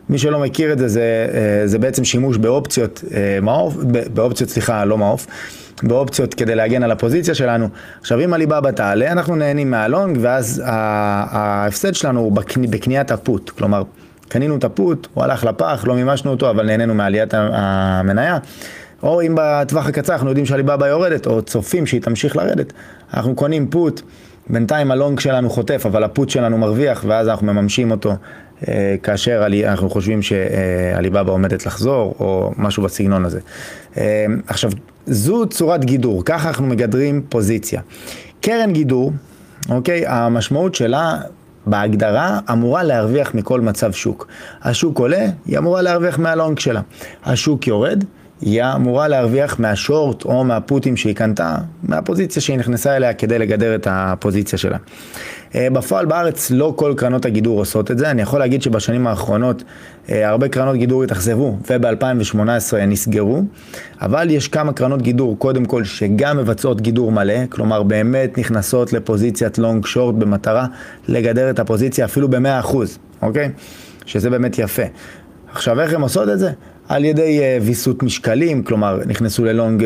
מי 0.09 0.18
שלא 0.18 0.40
מכיר 0.40 0.73
את 0.73 0.78
זה, 0.78 0.88
זה, 0.88 1.26
אה, 1.35 1.66
זה 1.66 1.78
בעצם 1.78 2.04
שימוש 2.04 2.37
באופציות 2.37 3.04
אה, 3.14 3.38
מעוף, 3.42 3.75
באופציות, 4.14 4.50
סליחה, 4.50 4.85
לא 4.85 4.99
מעוף. 4.99 5.26
באופציות 5.83 6.35
כדי 6.35 6.54
להגן 6.54 6.83
על 6.83 6.90
הפוזיציה 6.90 7.35
שלנו. 7.35 7.68
עכשיו 8.00 8.21
אם 8.21 8.35
הליבאבא 8.35 8.71
תעלה, 8.71 9.12
אנחנו 9.12 9.37
נהנים 9.37 9.71
מהלונג, 9.71 10.18
ואז 10.21 10.62
ההפסד 10.64 11.94
שלנו 11.94 12.21
הוא 12.21 12.33
בקניית 12.71 13.11
הפוט. 13.11 13.50
כלומר, 13.50 13.83
קנינו 14.28 14.56
את 14.56 14.64
הפוט, 14.64 15.06
הוא 15.14 15.25
הלך 15.25 15.44
לפח, 15.44 15.85
לא 15.87 15.94
מימשנו 15.94 16.30
אותו, 16.30 16.50
אבל 16.50 16.66
נהנינו 16.66 16.94
מעליית 16.94 17.35
המניה. 17.35 18.38
או 19.02 19.23
אם 19.23 19.35
בטווח 19.38 19.87
הקצר 19.87 20.12
אנחנו 20.12 20.28
יודעים 20.28 20.47
שהליבאבא 20.47 20.88
יורדת, 20.88 21.26
או 21.26 21.42
צופים 21.42 21.87
שהיא 21.87 22.02
תמשיך 22.02 22.37
לרדת, 22.37 22.73
אנחנו 23.14 23.35
קונים 23.35 23.71
פוט, 23.71 24.02
בינתיים 24.50 24.90
הלונג 24.90 25.20
שלנו 25.20 25.50
חוטף, 25.50 25.86
אבל 25.86 26.04
הפוט 26.04 26.30
שלנו 26.30 26.58
מרוויח, 26.58 27.04
ואז 27.08 27.28
אנחנו 27.28 27.46
מממשים 27.46 27.90
אותו 27.90 28.12
אה, 28.68 28.96
כאשר 29.02 29.46
אנחנו 29.66 29.90
חושבים 29.90 30.22
שעליבאבא 30.22 31.32
עומדת 31.32 31.66
לחזור, 31.66 32.14
או 32.20 32.52
משהו 32.56 32.82
בסגנון 32.82 33.24
הזה. 33.24 33.40
אה, 33.96 34.26
עכשיו, 34.46 34.70
זו 35.06 35.46
צורת 35.46 35.84
גידור, 35.84 36.24
ככה 36.24 36.48
אנחנו 36.48 36.66
מגדרים 36.66 37.22
פוזיציה. 37.28 37.80
קרן 38.40 38.72
גידור, 38.72 39.12
אוקיי, 39.68 40.06
המשמעות 40.06 40.74
שלה 40.74 41.18
בהגדרה 41.66 42.40
אמורה 42.52 42.82
להרוויח 42.82 43.34
מכל 43.34 43.60
מצב 43.60 43.92
שוק. 43.92 44.26
השוק 44.62 44.98
עולה, 44.98 45.26
היא 45.46 45.58
אמורה 45.58 45.82
להרוויח 45.82 46.18
מהלונג 46.18 46.58
שלה. 46.58 46.80
השוק 47.24 47.66
יורד, 47.66 48.04
היא 48.44 48.62
אמורה 48.76 49.08
להרוויח 49.08 49.60
מהשורט 49.60 50.24
או 50.24 50.44
מהפוטים 50.44 50.96
שהיא 50.96 51.14
קנתה, 51.14 51.56
מהפוזיציה 51.82 52.42
שהיא 52.42 52.58
נכנסה 52.58 52.96
אליה 52.96 53.14
כדי 53.14 53.38
לגדר 53.38 53.74
את 53.74 53.86
הפוזיציה 53.90 54.58
שלה. 54.58 54.76
אה, 55.54 55.70
בפועל 55.70 56.06
בארץ 56.06 56.50
לא 56.50 56.72
כל 56.76 56.94
קרנות 56.96 57.24
הגידור 57.24 57.58
עושות 57.58 57.90
את 57.90 57.98
זה, 57.98 58.10
אני 58.10 58.22
יכול 58.22 58.38
להגיד 58.40 58.62
שבשנים 58.62 59.06
האחרונות 59.06 59.64
אה, 60.10 60.28
הרבה 60.28 60.48
קרנות 60.48 60.76
גידור 60.76 61.02
התאכזבו 61.04 61.58
וב-2018 61.70 62.76
נסגרו, 62.86 63.42
אבל 64.02 64.30
יש 64.30 64.48
כמה 64.48 64.72
קרנות 64.72 65.02
גידור, 65.02 65.38
קודם 65.38 65.64
כל 65.64 65.84
שגם 65.84 66.36
מבצעות 66.36 66.80
גידור 66.80 67.12
מלא, 67.12 67.46
כלומר 67.48 67.82
באמת 67.82 68.38
נכנסות 68.38 68.92
לפוזיציית 68.92 69.58
לונג 69.58 69.86
שורט 69.86 70.14
במטרה 70.14 70.66
לגדר 71.08 71.50
את 71.50 71.58
הפוזיציה 71.58 72.04
אפילו 72.04 72.28
ב-100%, 72.28 72.76
אוקיי? 73.22 73.50
שזה 74.06 74.30
באמת 74.30 74.58
יפה. 74.58 74.82
עכשיו 75.52 75.80
איך 75.80 75.94
הן 75.94 76.00
עושות 76.00 76.28
את 76.28 76.38
זה? 76.38 76.50
על 76.88 77.04
ידי 77.04 77.40
uh, 77.40 77.62
ויסות 77.62 78.02
משקלים, 78.02 78.62
כלומר 78.62 79.00
נכנסו 79.06 79.44
ללונג, 79.44 79.82
uh, 79.82 79.84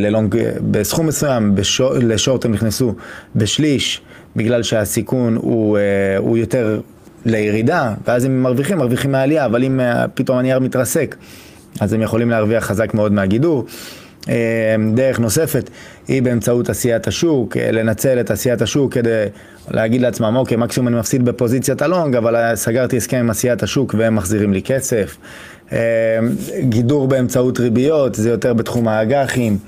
ללונג 0.00 0.34
uh, 0.34 0.38
בסכום 0.70 1.06
מסוים, 1.06 1.54
בשור, 1.54 1.92
לשורט 1.94 2.44
הם 2.44 2.52
נכנסו 2.52 2.94
בשליש, 3.36 4.00
בגלל 4.36 4.62
שהסיכון 4.62 5.36
הוא, 5.36 5.78
הוא 6.18 6.38
יותר 6.38 6.80
לירידה, 7.24 7.94
ואז 8.06 8.24
הם 8.24 8.42
מרוויחים, 8.42 8.78
מרוויחים 8.78 9.12
מהעלייה, 9.12 9.44
אבל 9.44 9.64
אם 9.64 9.80
פתאום 10.14 10.38
הנייר 10.38 10.58
מתרסק, 10.58 11.16
אז 11.80 11.92
הם 11.92 12.02
יכולים 12.02 12.30
להרוויח 12.30 12.64
חזק 12.64 12.94
מאוד 12.94 13.12
מהגידור. 13.12 13.64
Uh, 14.24 14.26
דרך 14.94 15.20
נוספת 15.20 15.70
היא 16.08 16.22
באמצעות 16.22 16.70
עשיית 16.70 17.06
השוק, 17.06 17.56
uh, 17.56 17.60
לנצל 17.60 18.20
את 18.20 18.30
עשיית 18.30 18.62
השוק 18.62 18.94
כדי 18.94 19.24
להגיד 19.70 20.00
לעצמם, 20.00 20.36
אוקיי, 20.36 20.56
מקסימום 20.56 20.88
אני 20.88 20.96
מפסיד 20.96 21.24
בפוזיציית 21.24 21.82
הלונג, 21.82 22.16
אבל 22.16 22.54
סגרתי 22.54 22.96
הסכם 22.96 23.16
עם 23.16 23.30
עשיית 23.30 23.62
השוק 23.62 23.94
והם 23.98 24.14
מחזירים 24.14 24.52
לי 24.52 24.62
כסף. 24.62 25.16
אה, 25.72 26.18
גידור 26.60 27.08
באמצעות 27.08 27.60
ריביות, 27.60 28.14
זה 28.14 28.30
יותר 28.30 28.54
בתחום 28.54 28.88
האג"חים. 28.88 29.58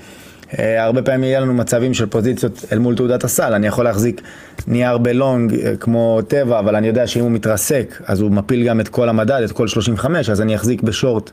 אה, 0.59 0.83
הרבה 0.83 1.01
פעמים 1.01 1.23
יהיה 1.23 1.39
לנו 1.39 1.53
מצבים 1.53 1.93
של 1.93 2.05
פוזיציות 2.05 2.65
אל 2.71 2.79
מול 2.79 2.95
תעודת 2.95 3.23
הסל, 3.23 3.53
אני 3.53 3.67
יכול 3.67 3.85
להחזיק 3.85 4.21
נייר 4.67 4.97
בלונג 4.97 5.53
אה, 5.53 5.75
כמו 5.79 6.19
טבע, 6.27 6.59
אבל 6.59 6.75
אני 6.75 6.87
יודע 6.87 7.07
שאם 7.07 7.21
הוא 7.21 7.31
מתרסק, 7.31 8.01
אז 8.05 8.21
הוא 8.21 8.31
מפיל 8.31 8.67
גם 8.67 8.79
את 8.79 8.87
כל 8.87 9.09
המדד, 9.09 9.41
את 9.45 9.51
כל 9.51 9.67
35, 9.67 10.29
אז 10.29 10.41
אני 10.41 10.55
אחזיק 10.55 10.81
בשורט 10.81 11.31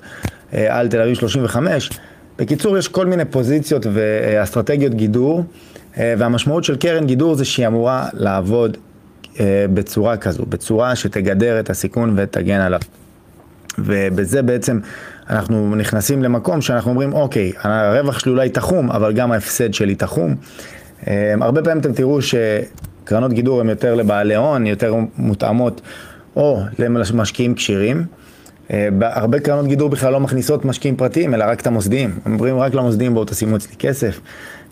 על 0.53 0.89
תל 0.89 1.01
אביב 1.01 1.15
35. 1.15 1.91
בקיצור, 2.39 2.79
יש 2.79 2.89
כל 2.89 3.07
מיני 3.07 3.25
פוזיציות 3.25 3.87
ואסטרטגיות 3.93 4.95
גידור, 4.95 5.45
והמשמעות 5.97 6.65
של 6.65 6.77
קרן 6.77 7.07
גידור 7.07 7.35
זה 7.35 7.45
שהיא 7.45 7.67
אמורה 7.67 8.09
לעבוד 8.13 8.77
בצורה 9.75 10.17
כזו, 10.17 10.47
בצורה 10.49 10.97
שתגדר 10.97 11.61
את 11.61 11.71
הסיכון 11.71 12.15
ותגן 12.17 12.61
עליו. 12.61 12.81
ובזה 13.79 14.43
בעצם 14.43 14.79
אנחנו 15.31 15.75
נכנסים 15.77 16.23
למקום 16.23 16.61
שאנחנו 16.61 16.91
אומרים, 16.91 17.13
אוקיי, 17.13 17.53
הרווח 17.63 18.19
שלי 18.19 18.33
אולי 18.33 18.49
תחום, 18.49 18.91
אבל 18.91 19.13
גם 19.13 19.33
ההפסד 19.33 19.75
שלי 19.75 19.95
תחום. 19.95 20.35
הרבה 21.41 21.63
פעמים 21.63 21.81
אתם 21.81 21.93
תראו 21.93 22.19
שקרנות 22.23 23.33
גידור 23.33 23.61
הן 23.61 23.69
יותר 23.69 23.95
לבעלי 23.95 24.35
הון, 24.35 24.67
יותר 24.67 24.95
מותאמות 25.17 25.81
או 26.37 26.61
למשקיעים 26.79 27.55
כשירים. 27.55 28.05
הרבה 29.01 29.41
קרנות 29.41 29.67
גידור 29.67 29.89
בכלל 29.89 30.13
לא 30.13 30.21
מכניסות 30.21 30.65
משקיעים 30.65 30.97
פרטיים, 30.97 31.35
אלא 31.35 31.45
רק 31.45 31.61
את 31.61 31.67
המוסדיים. 31.67 32.19
אומרים 32.27 32.59
רק 32.59 32.75
למוסדיים 32.75 33.15
בואו 33.15 33.25
תשימו 33.25 33.57
אצלי 33.57 33.77
כסף. 33.77 34.21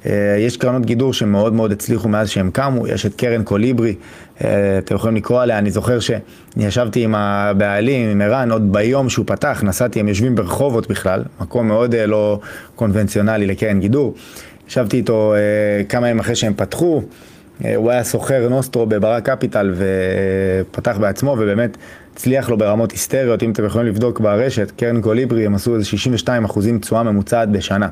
אה, 0.06 0.36
יש 0.38 0.56
קרנות 0.56 0.86
גידור 0.86 1.12
שמאוד 1.12 1.52
מאוד 1.52 1.72
הצליחו 1.72 2.08
מאז 2.08 2.28
שהם 2.28 2.50
קמו, 2.50 2.86
יש 2.86 3.06
את 3.06 3.14
קרן 3.14 3.42
קוליברי, 3.42 3.94
אה, 4.44 4.78
אתם 4.78 4.94
יכולים 4.94 5.16
לקרוא 5.16 5.42
עליה, 5.42 5.58
אני 5.58 5.70
זוכר 5.70 6.00
שאני 6.00 6.22
ישבתי 6.58 7.04
עם 7.04 7.14
הבעלים, 7.14 8.10
עם 8.10 8.20
ערן, 8.20 8.50
עוד 8.50 8.72
ביום 8.72 9.08
שהוא 9.08 9.26
פתח, 9.26 9.62
נסעתי, 9.64 10.00
הם 10.00 10.08
יושבים 10.08 10.34
ברחובות 10.34 10.88
בכלל, 10.88 11.22
מקום 11.40 11.68
מאוד 11.68 11.94
אה, 11.94 12.06
לא 12.06 12.40
קונבנציונלי 12.74 13.46
לקרן 13.46 13.80
גידור. 13.80 14.14
ישבתי 14.68 14.96
איתו 14.96 15.34
כמה 15.88 16.08
ימים 16.08 16.20
אחרי 16.20 16.34
שהם 16.34 16.54
פתחו, 16.56 17.02
הוא 17.76 17.90
היה 17.90 18.04
סוחר 18.04 18.48
נוסטרו 18.48 18.86
בברק 18.86 19.30
קפיטל 19.30 19.74
ופתח 19.76 20.96
בעצמו, 21.00 21.30
ובאמת 21.30 21.76
הצליח 22.12 22.50
לו 22.50 22.58
ברמות 22.58 22.92
היסטריות, 22.92 23.42
אם 23.42 23.50
אתם 23.50 23.64
יכולים 23.64 23.86
לבדוק 23.86 24.20
ברשת, 24.20 24.72
קרן 24.76 25.00
קוליברי, 25.00 25.46
הם 25.46 25.54
עשו 25.54 25.74
איזה 25.74 25.84
62 25.84 26.44
אחוזים 26.44 26.78
תשואה 26.78 27.02
ממוצעת 27.02 27.48
בשנה. 27.48 27.88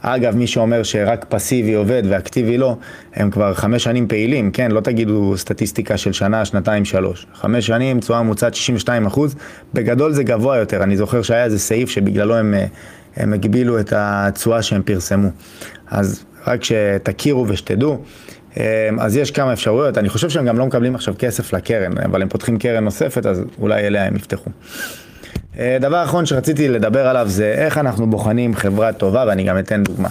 אגב, 0.00 0.36
מי 0.36 0.46
שאומר 0.46 0.82
שרק 0.82 1.26
פסיבי 1.28 1.74
עובד 1.74 2.02
ואקטיבי 2.08 2.58
לא, 2.58 2.76
הם 3.14 3.30
כבר 3.30 3.54
חמש 3.54 3.84
שנים 3.84 4.08
פעילים, 4.08 4.50
כן, 4.50 4.70
לא 4.70 4.80
תגידו 4.80 5.34
סטטיסטיקה 5.36 5.96
של 5.96 6.12
שנה, 6.12 6.44
שנתיים, 6.44 6.84
שלוש. 6.84 7.26
חמש 7.34 7.66
שנים, 7.66 8.00
תשואה 8.00 8.22
ממוצעת 8.22 8.54
62 8.54 9.06
אחוז, 9.06 9.34
בגדול 9.74 10.12
זה 10.12 10.22
גבוה 10.22 10.56
יותר, 10.56 10.82
אני 10.82 10.96
זוכר 10.96 11.22
שהיה 11.22 11.44
איזה 11.44 11.58
סעיף 11.58 11.90
שבגללו 11.90 12.36
הם, 12.36 12.54
הם 13.16 13.32
הגבילו 13.32 13.80
את 13.80 13.92
התשואה 13.96 14.62
שהם 14.62 14.82
פרסמו. 14.82 15.28
אז 15.90 16.24
רק 16.46 16.64
שתכירו 16.64 17.48
ושתדעו. 17.48 17.98
אמ, 18.56 18.62
אז 19.00 19.16
יש 19.16 19.30
כמה 19.30 19.52
אפשרויות, 19.52 19.98
אני 19.98 20.08
חושב 20.08 20.28
שהם 20.28 20.44
גם 20.44 20.58
לא 20.58 20.66
מקבלים 20.66 20.94
עכשיו 20.94 21.14
כסף 21.18 21.52
לקרן, 21.52 21.98
אבל 22.04 22.22
הם 22.22 22.28
פותחים 22.28 22.58
קרן 22.58 22.84
נוספת, 22.84 23.26
אז 23.26 23.44
אולי 23.58 23.86
אליה 23.86 24.06
הם 24.06 24.16
יפתחו. 24.16 24.50
אה, 25.58 25.76
דבר 25.80 26.04
אחרון 26.04 26.26
שרציתי 26.26 26.68
לדבר 26.68 27.06
עליו 27.06 27.28
זה 27.28 27.54
איך 27.58 27.78
אנחנו 27.78 28.10
בוחנים 28.10 28.54
חברה 28.54 28.92
טובה, 28.92 29.24
ואני 29.26 29.44
גם 29.44 29.58
אתן 29.58 29.82
דוגמה. 29.82 30.08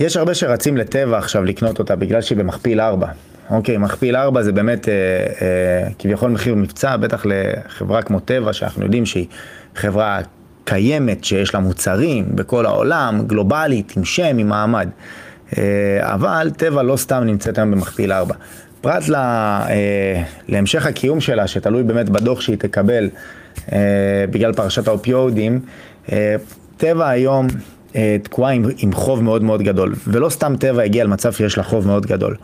יש 0.00 0.16
הרבה 0.16 0.34
שרצים 0.34 0.76
לטבע 0.76 1.18
עכשיו 1.18 1.44
לקנות 1.44 1.78
אותה 1.78 1.96
בגלל 1.96 2.20
שהיא 2.20 2.38
במכפיל 2.38 2.80
4. 2.80 3.06
אוקיי, 3.50 3.76
מכפיל 3.76 4.16
4 4.16 4.42
זה 4.42 4.52
באמת 4.52 4.88
אה, 4.88 4.94
אה, 5.42 5.88
כביכול 5.98 6.30
מחיר 6.30 6.54
מבצע, 6.54 6.96
בטח 6.96 7.26
לחברה 7.26 8.02
כמו 8.02 8.20
טבע, 8.20 8.52
שאנחנו 8.52 8.82
יודעים 8.82 9.06
שהיא 9.06 9.26
חברה 9.74 10.20
קיימת, 10.64 11.24
שיש 11.24 11.54
לה 11.54 11.60
מוצרים 11.60 12.24
בכל 12.34 12.66
העולם, 12.66 13.22
גלובלית, 13.26 13.92
עם 13.96 14.04
שם, 14.04 14.38
עם 14.38 14.48
מעמד. 14.48 14.88
אה, 15.58 15.62
אבל 16.00 16.50
טבע 16.56 16.82
לא 16.82 16.96
סתם 16.96 17.22
נמצאת 17.26 17.58
היום 17.58 17.70
במכפיל 17.70 18.12
4. 18.12 18.34
פרט 18.80 19.08
לה, 19.08 19.20
אה, 19.68 20.22
להמשך 20.48 20.86
הקיום 20.86 21.20
שלה, 21.20 21.46
שתלוי 21.46 21.82
באמת 21.82 22.10
בדוח 22.10 22.40
שהיא 22.40 22.56
תקבל 22.56 23.08
אה, 23.72 23.78
בגלל 24.30 24.52
פרשת 24.52 24.88
האופיואידים, 24.88 25.60
טבע 26.76 27.08
היום 27.08 27.46
תקועה 28.22 28.52
עם, 28.52 28.64
עם 28.78 28.92
חוב 28.92 29.22
מאוד 29.22 29.42
מאוד 29.42 29.62
גדול, 29.62 29.94
ולא 30.06 30.28
סתם 30.28 30.56
טבע 30.56 30.82
הגיע 30.82 31.04
למצב 31.04 31.32
שיש 31.32 31.56
לה 31.56 31.62
חוב 31.62 31.86
מאוד 31.86 32.06
גדול. 32.06 32.36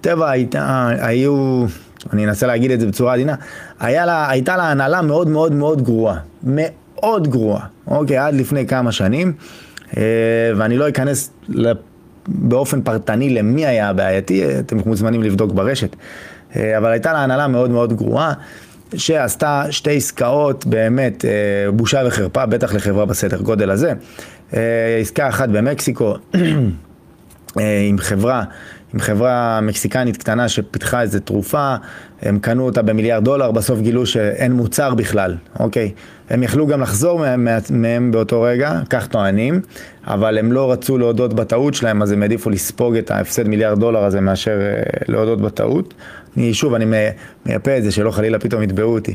טבע 0.00 0.30
הייתה, 0.30 0.90
היו, 1.00 1.64
אני 2.12 2.24
אנסה 2.24 2.46
להגיד 2.46 2.70
את 2.70 2.80
זה 2.80 2.86
בצורה 2.86 3.12
עדינה, 3.12 3.34
לה, 3.80 4.30
הייתה 4.30 4.56
לה 4.56 4.70
הנהלה 4.70 5.02
מאוד 5.02 5.28
מאוד 5.28 5.52
מאוד 5.52 5.82
גרועה, 5.82 6.16
מאוד 6.44 7.28
גרועה, 7.28 7.66
אוקיי, 7.86 8.16
עד 8.16 8.34
לפני 8.34 8.66
כמה 8.66 8.92
שנים, 8.92 9.32
ואני 10.56 10.76
לא 10.76 10.88
אכנס 10.88 11.30
באופן 12.30 12.82
פרטני 12.82 13.30
למי 13.30 13.66
היה 13.66 13.88
הבעייתי, 13.88 14.58
אתם 14.58 14.78
מוזמנים 14.86 15.22
לבדוק 15.22 15.52
ברשת. 15.52 15.96
אה, 16.56 16.78
אבל 16.78 16.90
הייתה 16.90 17.12
לה 17.12 17.18
הנהלה 17.18 17.48
מאוד 17.48 17.70
מאוד 17.70 17.92
גרועה, 17.92 18.32
שעשתה 18.96 19.64
שתי 19.70 19.96
עסקאות 19.96 20.66
באמת 20.66 21.24
אה, 21.24 21.30
בושה 21.70 22.02
וחרפה, 22.06 22.46
בטח 22.46 22.74
לחברה 22.74 23.06
בסדר 23.06 23.40
גודל 23.40 23.70
הזה. 23.70 23.92
אה, 24.54 24.98
עסקה 25.00 25.28
אחת 25.28 25.48
במקסיקו 25.48 26.14
עם 27.88 27.98
חברה 27.98 28.44
עם 28.94 29.00
חברה 29.00 29.60
מקסיקנית 29.60 30.16
קטנה 30.16 30.48
שפיתחה 30.48 31.02
איזה 31.02 31.20
תרופה, 31.20 31.74
הם 32.22 32.38
קנו 32.38 32.64
אותה 32.64 32.82
במיליארד 32.82 33.24
דולר, 33.24 33.50
בסוף 33.50 33.80
גילו 33.80 34.06
שאין 34.06 34.52
מוצר 34.52 34.94
בכלל, 34.94 35.36
אוקיי? 35.60 35.92
הם 36.30 36.42
יכלו 36.42 36.66
גם 36.66 36.80
לחזור 36.80 37.20
מהם 37.70 38.10
באותו 38.10 38.42
רגע, 38.42 38.80
כך 38.90 39.06
טוענים, 39.06 39.60
אבל 40.06 40.38
הם 40.38 40.52
לא 40.52 40.72
רצו 40.72 40.98
להודות 40.98 41.34
בטעות 41.34 41.74
שלהם, 41.74 42.02
אז 42.02 42.12
הם 42.12 42.22
העדיפו 42.22 42.50
לספוג 42.50 42.96
את 42.96 43.10
ההפסד 43.10 43.48
מיליארד 43.48 43.80
דולר 43.80 44.04
הזה 44.04 44.20
מאשר 44.20 44.60
אה, 44.60 44.82
להודות 45.08 45.40
בטעות. 45.40 45.94
אני, 46.36 46.54
שוב, 46.54 46.74
אני 46.74 46.84
מייפה 47.46 47.76
את 47.78 47.82
זה, 47.82 47.90
שלא 47.90 48.10
חלילה 48.10 48.38
פתאום 48.38 48.62
יתבעו 48.62 48.94
אותי. 48.94 49.14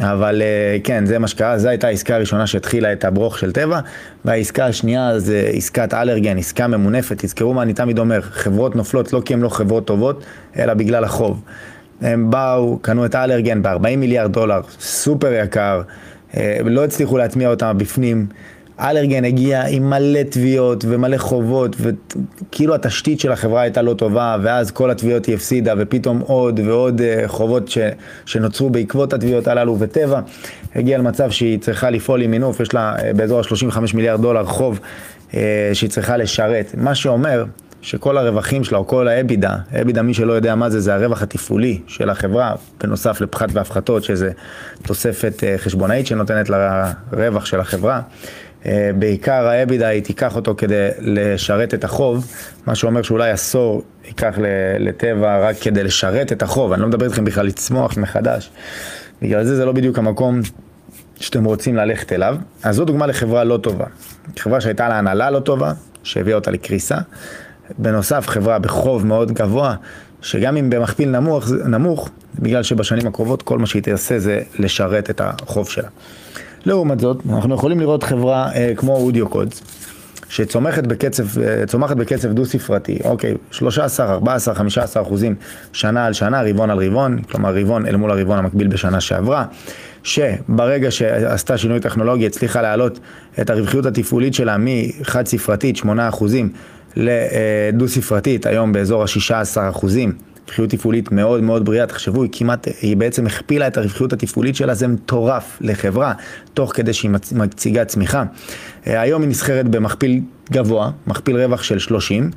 אבל 0.00 0.42
אה, 0.42 0.76
כן, 0.84 1.06
זה 1.06 1.18
מה 1.18 1.28
שקרה, 1.28 1.58
זו 1.58 1.68
הייתה 1.68 1.86
העסקה 1.86 2.14
הראשונה 2.14 2.46
שהתחילה 2.46 2.92
את 2.92 3.04
הברוך 3.04 3.38
של 3.38 3.52
טבע, 3.52 3.80
והעסקה 4.24 4.66
השנייה 4.66 5.18
זה 5.18 5.50
עסקת 5.52 5.94
אלרגן, 5.94 6.38
עסקה 6.38 6.66
ממונפת, 6.66 7.16
תזכרו 7.18 7.54
מה 7.54 7.62
אני 7.62 7.74
תמיד 7.74 7.98
אומר, 7.98 8.20
חברות 8.20 8.76
נופלות 8.76 9.12
לא 9.12 9.22
כי 9.24 9.34
הן 9.34 9.40
לא 9.40 9.48
חברות 9.48 9.86
טובות, 9.86 10.24
אלא 10.58 10.74
בגלל 10.74 11.04
החוב. 11.04 11.42
הם 12.00 12.30
באו, 12.30 12.78
קנו 12.82 13.06
את 13.06 13.14
אלרגן 13.14 13.62
ב-40 13.62 13.96
מיליארד 13.96 14.32
דולר, 14.32 14.60
סופר 14.80 15.32
יקר, 15.32 15.82
אה, 16.36 16.58
לא 16.64 16.84
הצליחו 16.84 17.18
להטמיע 17.18 17.48
אותם 17.48 17.78
בפנים. 17.78 18.26
אלרגן 18.80 19.24
הגיע 19.24 19.62
עם 19.68 19.90
מלא 19.90 20.22
תביעות 20.22 20.84
ומלא 20.88 21.16
חובות, 21.16 21.76
וכאילו 21.80 22.74
התשתית 22.74 23.20
של 23.20 23.32
החברה 23.32 23.62
הייתה 23.62 23.82
לא 23.82 23.94
טובה, 23.94 24.36
ואז 24.42 24.70
כל 24.70 24.90
התביעות 24.90 25.26
היא 25.26 25.34
הפסידה, 25.34 25.74
ופתאום 25.78 26.18
עוד 26.18 26.60
ועוד 26.64 27.00
אה, 27.00 27.22
חובות 27.26 27.68
ש, 27.68 27.78
שנוצרו 28.26 28.70
בעקבות 28.70 29.12
התביעות 29.12 29.48
הללו, 29.48 29.76
וטבע 29.78 30.20
הגיע 30.74 30.98
למצב 30.98 31.30
שהיא 31.30 31.58
צריכה 31.58 31.90
לפעול 31.90 32.22
עם 32.22 32.30
מינוף, 32.30 32.60
יש 32.60 32.74
לה 32.74 32.96
אה, 33.04 33.12
באזור 33.12 33.38
ה-35 33.38 33.78
מיליארד 33.94 34.22
דולר 34.22 34.44
חוב 34.44 34.80
אה, 35.34 35.70
שהיא 35.72 35.90
צריכה 35.90 36.16
לשרת, 36.16 36.74
מה 36.76 36.94
שאומר 36.94 37.44
שכל 37.82 38.18
הרווחים 38.18 38.64
שלה, 38.64 38.78
או 38.78 38.86
כל 38.86 39.08
האבידה, 39.08 39.56
אבידה 39.82 40.02
מי 40.02 40.14
שלא 40.14 40.32
יודע 40.32 40.54
מה 40.54 40.70
זה, 40.70 40.80
זה 40.80 40.94
הרווח 40.94 41.22
התפעולי 41.22 41.80
של 41.86 42.10
החברה, 42.10 42.54
בנוסף 42.82 43.20
לפחת 43.20 43.48
והפחתות, 43.52 44.04
שזה 44.04 44.30
תוספת 44.82 45.42
חשבונאית 45.56 46.06
שנותנת 46.06 46.50
לרווח 46.50 47.46
של 47.46 47.60
החברה. 47.60 48.00
אה, 48.66 48.90
בעיקר 48.98 49.46
האבידה 49.46 49.88
היא 49.88 50.02
תיקח 50.02 50.36
אותו 50.36 50.54
כדי 50.56 50.88
לשרת 50.98 51.74
את 51.74 51.84
החוב, 51.84 52.26
מה 52.66 52.74
שאומר 52.74 53.02
שאולי 53.02 53.30
עשור 53.30 53.82
ייקח 54.06 54.34
לטבע 54.78 55.48
רק 55.48 55.56
כדי 55.60 55.84
לשרת 55.84 56.32
את 56.32 56.42
החוב, 56.42 56.72
אני 56.72 56.82
לא 56.82 56.88
מדבר 56.88 57.06
איתכם 57.06 57.24
בכלל 57.24 57.46
לצמוח 57.46 57.96
מחדש. 57.96 58.50
בגלל 59.22 59.44
זה 59.44 59.56
זה 59.56 59.64
לא 59.64 59.72
בדיוק 59.72 59.98
המקום 59.98 60.40
שאתם 61.20 61.44
רוצים 61.44 61.76
ללכת 61.76 62.12
אליו. 62.12 62.36
אז 62.62 62.76
זו 62.76 62.84
דוגמה 62.84 63.06
לחברה 63.06 63.44
לא 63.44 63.56
טובה. 63.56 63.86
חברה 64.38 64.60
שהייתה 64.60 64.88
לה 64.88 64.98
הנהלה 64.98 65.30
לא 65.30 65.40
טובה, 65.40 65.72
שהביאה 66.02 66.36
אותה 66.36 66.50
לקריסה. 66.50 66.96
בנוסף, 67.78 68.28
חברה 68.28 68.58
בחוב 68.58 69.06
מאוד 69.06 69.32
גבוה, 69.32 69.74
שגם 70.22 70.56
אם 70.56 70.70
במכפיל 70.70 71.08
נמוך, 71.08 71.50
נמוך, 71.66 72.10
בגלל 72.38 72.62
שבשנים 72.62 73.06
הקרובות 73.06 73.42
כל 73.42 73.58
מה 73.58 73.66
שהיא 73.66 73.82
תעשה 73.82 74.18
זה 74.18 74.40
לשרת 74.58 75.10
את 75.10 75.20
החוב 75.24 75.68
שלה. 75.68 75.88
לעומת 76.66 77.00
זאת, 77.00 77.16
אנחנו 77.30 77.54
יכולים 77.54 77.80
לראות 77.80 78.02
חברה 78.02 78.52
אה, 78.54 78.72
כמו 78.76 78.96
אודיו 78.96 79.28
קודס, 79.28 79.62
שצומחת 80.28 80.86
בקצב, 80.86 81.38
אה, 81.38 81.66
צומחת 81.66 81.96
בקצב 81.96 82.32
דו-ספרתי, 82.32 82.98
אוקיי, 83.04 83.34
13, 83.50 84.12
14, 84.12 84.54
15 84.54 85.02
אחוזים 85.02 85.34
שנה 85.72 86.06
על 86.06 86.12
שנה, 86.12 86.42
רבעון 86.42 86.70
על 86.70 86.78
רבעון, 86.86 87.22
כלומר 87.22 87.56
רבעון 87.56 87.86
אל 87.86 87.96
מול 87.96 88.10
הרבעון 88.10 88.38
המקביל 88.38 88.66
בשנה 88.68 89.00
שעברה, 89.00 89.44
שברגע 90.02 90.90
שעשתה 90.90 91.58
שינוי 91.58 91.80
טכנולוגי 91.80 92.26
הצליחה 92.26 92.62
להעלות 92.62 93.00
את 93.40 93.50
הרווחיות 93.50 93.86
התפעולית 93.86 94.34
שלה 94.34 94.56
מחד 94.58 95.26
ספרתית, 95.26 95.76
8 95.76 96.08
אחוזים, 96.08 96.52
לדו-ספרתית, 96.96 98.46
היום 98.46 98.72
באזור 98.72 99.02
ה-16 99.02 99.70
אחוזים. 99.70 100.12
רווחיות 100.48 100.70
תפעולית 100.70 101.12
מאוד 101.12 101.42
מאוד 101.42 101.64
בריאה, 101.64 101.86
תחשבו, 101.86 102.22
היא 102.22 102.30
כמעט, 102.32 102.68
היא 102.80 102.96
בעצם 102.96 103.26
הכפילה 103.26 103.66
את 103.66 103.76
הרווחיות 103.76 104.12
התפעולית 104.12 104.56
שלה, 104.56 104.74
זה 104.74 104.88
מטורף 104.88 105.58
לחברה, 105.60 106.12
תוך 106.54 106.72
כדי 106.74 106.92
שהיא 106.92 107.10
מציגה 107.32 107.84
צמיחה. 107.84 108.24
אה, 108.86 109.00
היום 109.00 109.22
היא 109.22 109.30
נסחרת 109.30 109.68
במכפיל 109.68 110.20
גבוה, 110.52 110.90
מכפיל 111.06 111.36
רווח 111.36 111.62
של 111.62 111.78
30, 111.78 112.30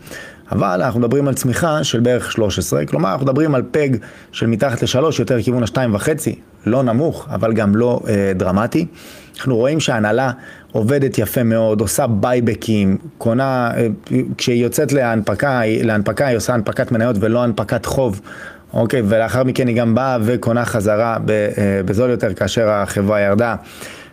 אבל 0.52 0.82
אנחנו 0.82 1.00
מדברים 1.00 1.28
על 1.28 1.34
צמיחה 1.34 1.84
של 1.84 2.00
בערך 2.00 2.32
13, 2.32 2.86
כלומר 2.86 3.12
אנחנו 3.12 3.26
מדברים 3.26 3.56
על 3.56 3.64
פג 3.72 3.90
של 4.32 4.48
מתחת 4.48 4.84
לשלוש, 4.84 5.20
יותר 5.20 5.42
כיוון 5.42 5.64
השתיים 5.64 5.96
וחצי, 5.96 6.36
לא 6.66 6.84
נמוך, 6.84 7.28
אבל 7.32 7.54
גם 7.54 7.76
לא 7.76 8.00
אה, 8.08 8.32
דרמטי. 8.36 8.86
אנחנו 9.40 9.56
רואים 9.56 9.80
שההנהלה 9.80 10.32
עובדת 10.72 11.18
יפה 11.18 11.44
מאוד, 11.44 11.82
עושה 11.82 12.08
בייבקים, 12.08 12.98
קונה, 13.18 13.72
אה, 13.78 13.88
כשהיא 14.38 14.64
יוצאת 14.64 14.92
להנפקה, 14.92 15.62
להנפקה 15.84 16.28
היא 16.28 16.38
עושה 16.38 16.54
הנפקת 16.54 16.92
מניות 16.92 17.16
ולא 17.20 17.44
הנפקת 17.44 17.86
חוב. 17.86 18.22
אוקיי, 18.74 19.02
ולאחר 19.06 19.44
מכן 19.44 19.68
היא 19.68 19.76
גם 19.76 19.96
באה 19.96 20.18
וקונה 20.22 20.66
חזרה 20.66 21.18
אה, 21.30 21.82
בזול 21.86 22.10
יותר 22.10 22.34
כאשר 22.34 22.70
החברה 22.70 23.22
ירדה. 23.22 23.56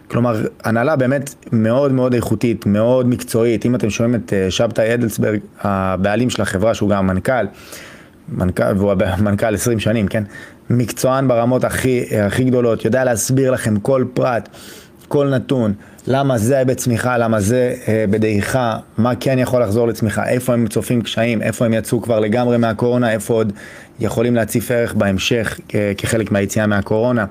כלומר, 0.08 0.46
הנהלה 0.64 0.96
באמת 0.96 1.34
מאוד 1.52 1.92
מאוד 1.92 2.14
איכותית, 2.14 2.66
מאוד 2.66 3.08
מקצועית. 3.08 3.66
אם 3.66 3.74
אתם 3.74 3.90
שומעים 3.90 4.14
את 4.14 4.32
אה, 4.32 4.50
שבתאי 4.50 4.94
אדלסברג, 4.94 5.38
הבעלים 5.62 6.30
של 6.30 6.42
החברה, 6.42 6.74
שהוא 6.74 6.90
גם 6.90 6.98
המנכ"ל, 6.98 7.46
מנכ"ל, 8.28 8.76
והוא 8.76 8.94
מנכ"ל 9.24 9.54
20 9.54 9.78
שנים, 9.80 10.08
כן? 10.08 10.24
מקצוען 10.70 11.28
ברמות 11.28 11.64
הכי, 11.64 12.04
הכי 12.26 12.44
גדולות, 12.44 12.84
יודע 12.84 13.04
להסביר 13.04 13.50
לכם 13.50 13.80
כל 13.80 14.04
פרט, 14.14 14.48
כל 15.08 15.28
נתון, 15.28 15.74
למה 16.06 16.38
זה 16.38 16.64
בצמיחה, 16.64 17.18
למה 17.18 17.40
זה 17.40 17.74
אה, 17.88 18.04
בדעיכה, 18.10 18.76
מה 18.98 19.12
כן 19.20 19.38
יכול 19.38 19.62
לחזור 19.62 19.88
לצמיחה, 19.88 20.28
איפה 20.28 20.52
הם 20.52 20.66
צופים 20.66 21.02
קשיים, 21.02 21.42
איפה 21.42 21.64
הם 21.66 21.72
יצאו 21.72 22.02
כבר 22.02 22.20
לגמרי 22.20 22.56
מהקורונה, 22.56 23.12
איפה 23.12 23.34
עוד 23.34 23.52
יכולים 24.00 24.34
להציף 24.34 24.70
ערך 24.70 24.94
בהמשך 24.94 25.60
אה, 25.74 25.92
כחלק 25.98 26.32
מהיציאה 26.32 26.66
מהקורונה. 26.66 27.24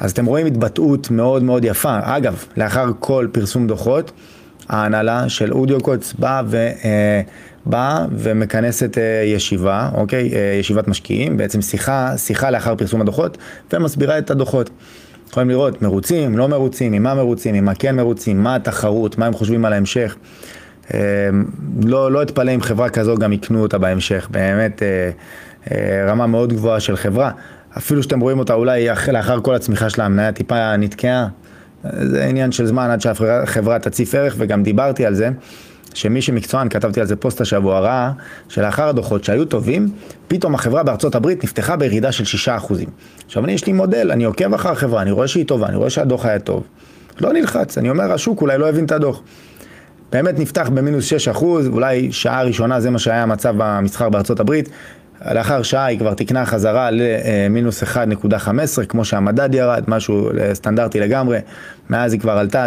אז 0.00 0.10
אתם 0.10 0.26
רואים 0.26 0.46
התבטאות 0.46 1.10
מאוד 1.10 1.42
מאוד 1.42 1.64
יפה. 1.64 1.98
אגב, 2.02 2.44
לאחר 2.56 2.90
כל 2.98 3.28
פרסום 3.32 3.66
דוחות, 3.66 4.12
ההנהלה 4.68 5.28
של 5.28 5.52
אודיוקוץ 5.52 6.14
באה 6.18 6.42
ו... 6.46 6.56
אה, 6.56 7.20
באה 7.66 8.06
ומכנסת 8.12 8.98
אה, 8.98 9.22
ישיבה, 9.26 9.90
אוקיי? 9.94 10.30
ישיבת 10.60 10.88
משקיעים, 10.88 11.36
בעצם 11.36 11.62
שיחה, 11.62 12.16
שיחה 12.16 12.50
לאחר 12.50 12.74
פרסום 12.74 13.00
הדוחות, 13.00 13.38
ומסבירה 13.72 14.18
את 14.18 14.30
הדוחות. 14.30 14.70
יכולים 15.34 15.50
לראות 15.50 15.82
מרוצים, 15.82 16.38
לא 16.38 16.48
מרוצים, 16.48 16.92
ממה 16.92 17.14
מרוצים, 17.14 17.54
ממה 17.54 17.74
כן 17.74 17.96
מרוצים, 17.96 18.42
מה 18.42 18.54
התחרות, 18.54 19.18
מה 19.18 19.26
הם 19.26 19.32
חושבים 19.32 19.64
על 19.64 19.72
ההמשך. 19.72 20.16
לא, 21.84 22.12
לא 22.12 22.22
אתפלא 22.22 22.54
אם 22.54 22.60
חברה 22.60 22.90
כזו 22.90 23.16
גם 23.16 23.32
יקנו 23.32 23.62
אותה 23.62 23.78
בהמשך, 23.78 24.28
באמת 24.30 24.82
רמה 26.06 26.26
מאוד 26.26 26.52
גבוהה 26.52 26.80
של 26.80 26.96
חברה. 26.96 27.30
אפילו 27.78 28.02
שאתם 28.02 28.20
רואים 28.20 28.38
אותה 28.38 28.54
אולי 28.54 28.88
לאחר 29.12 29.40
כל 29.40 29.54
הצמיחה 29.54 29.90
של 29.90 30.02
המניה 30.02 30.32
טיפה 30.32 30.76
נתקעה, 30.76 31.28
זה 32.00 32.24
עניין 32.24 32.52
של 32.52 32.66
זמן 32.66 32.90
עד 32.90 33.00
שהחברה 33.00 33.78
תציף 33.78 34.14
ערך, 34.14 34.34
וגם 34.38 34.62
דיברתי 34.62 35.06
על 35.06 35.14
זה, 35.14 35.30
שמי 35.94 36.22
שמקצוען, 36.22 36.68
כתבתי 36.68 37.00
על 37.00 37.06
זה 37.06 37.16
פוסט 37.16 37.40
השבוע, 37.40 37.80
ראה 37.80 38.12
שלאחר 38.48 38.88
הדוחות 38.88 39.24
שהיו 39.24 39.44
טובים, 39.44 39.88
פתאום 40.28 40.54
החברה 40.54 40.82
בארצות 40.82 41.14
הברית 41.14 41.44
נפתחה 41.44 41.76
בירידה 41.76 42.12
של 42.12 42.50
6%. 42.60 42.74
עכשיו 43.26 43.44
אני, 43.44 43.52
יש 43.52 43.66
לי 43.66 43.72
מודל, 43.72 44.10
אני 44.12 44.24
עוקב 44.24 44.54
אחר 44.54 44.72
החברה, 44.72 45.02
אני 45.02 45.10
רואה 45.10 45.28
שהיא 45.28 45.46
טובה, 45.46 45.66
אני 45.66 45.76
רואה 45.76 45.90
שהדוח 45.90 46.26
היה 46.26 46.38
טוב. 46.38 46.64
לא 47.20 47.32
נלחץ, 47.32 47.78
אני 47.78 47.90
אומר, 47.90 48.12
השוק 48.12 48.40
אולי 48.40 48.58
לא 48.58 48.68
הבין 48.68 48.84
את 48.84 48.92
הדוח. 48.92 49.20
באמת 50.12 50.38
נפתח 50.38 50.70
במינוס 50.74 51.12
6%, 51.12 51.44
אולי 51.72 52.12
שעה 52.12 52.42
ראשונה 52.42 52.80
זה 52.80 52.90
מה 52.90 52.98
שהיה 52.98 53.22
המצב 53.22 53.54
במסחר 53.58 54.08
בארצות 54.08 54.40
הברית, 54.40 54.68
לאחר 55.34 55.62
שעה 55.62 55.84
היא 55.84 55.98
כבר 55.98 56.14
תקנה 56.14 56.46
חזרה 56.46 56.88
למינוס 56.92 57.82
1.15, 57.82 58.84
כמו 58.88 59.04
שהמדד 59.04 59.54
ירד, 59.54 59.84
משהו 59.88 60.30
סטנדרטי 60.52 61.00
לגמרי. 61.00 61.38
מאז 61.90 62.12
היא 62.12 62.20
כבר 62.20 62.32
עלתה 62.32 62.66